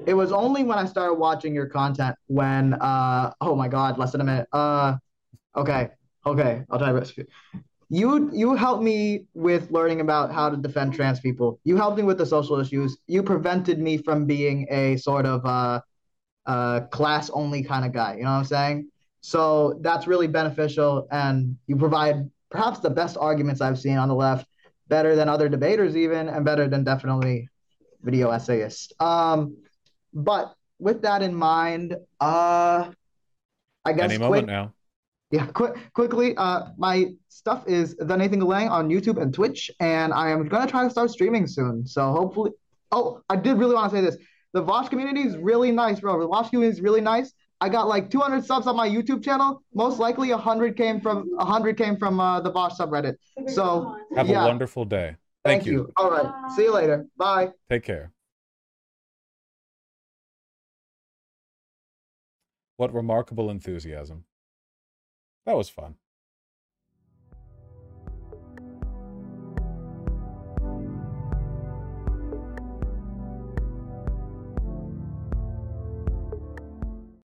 [0.06, 4.12] it was only when I started watching your content when, uh, oh my God, less
[4.12, 4.48] than a minute.
[4.52, 4.96] Uh,
[5.56, 5.90] okay,
[6.26, 7.12] okay, I'll you about
[7.90, 11.58] you you helped me with learning about how to defend trans people.
[11.64, 12.96] You helped me with the social issues.
[13.08, 15.80] You prevented me from being a sort of uh,
[16.46, 18.14] uh, class only kind of guy.
[18.14, 18.90] You know what I'm saying?
[19.22, 24.14] So that's really beneficial, and you provide perhaps the best arguments I've seen on the
[24.14, 24.46] left,
[24.88, 27.48] better than other debaters even, and better than definitely
[28.02, 28.92] video essayists.
[29.00, 29.56] Um,
[30.12, 32.90] but with that in mind, uh,
[33.84, 34.74] I guess Any quick, moment now.
[35.30, 36.36] yeah, quick, quickly.
[36.36, 40.70] Uh, my stuff is the Nathan Galang on YouTube and Twitch, and I am gonna
[40.70, 41.86] try to start streaming soon.
[41.86, 42.50] So hopefully,
[42.90, 44.16] oh, I did really want to say this.
[44.52, 46.18] The Vosh community is really nice, bro.
[46.20, 47.32] The Vosh community is really nice.
[47.60, 49.62] I got like 200 subs on my YouTube channel.
[49.74, 53.16] Most likely, 100 came from 100 came from uh, the Vosh subreddit.
[53.48, 55.16] So Have yeah, a wonderful day.
[55.44, 55.92] thank, Thank, you.
[55.96, 57.06] All right, see you later.
[57.18, 57.50] Bye.
[57.68, 58.12] Take care.
[62.76, 64.24] What remarkable enthusiasm.
[65.44, 65.96] That was fun.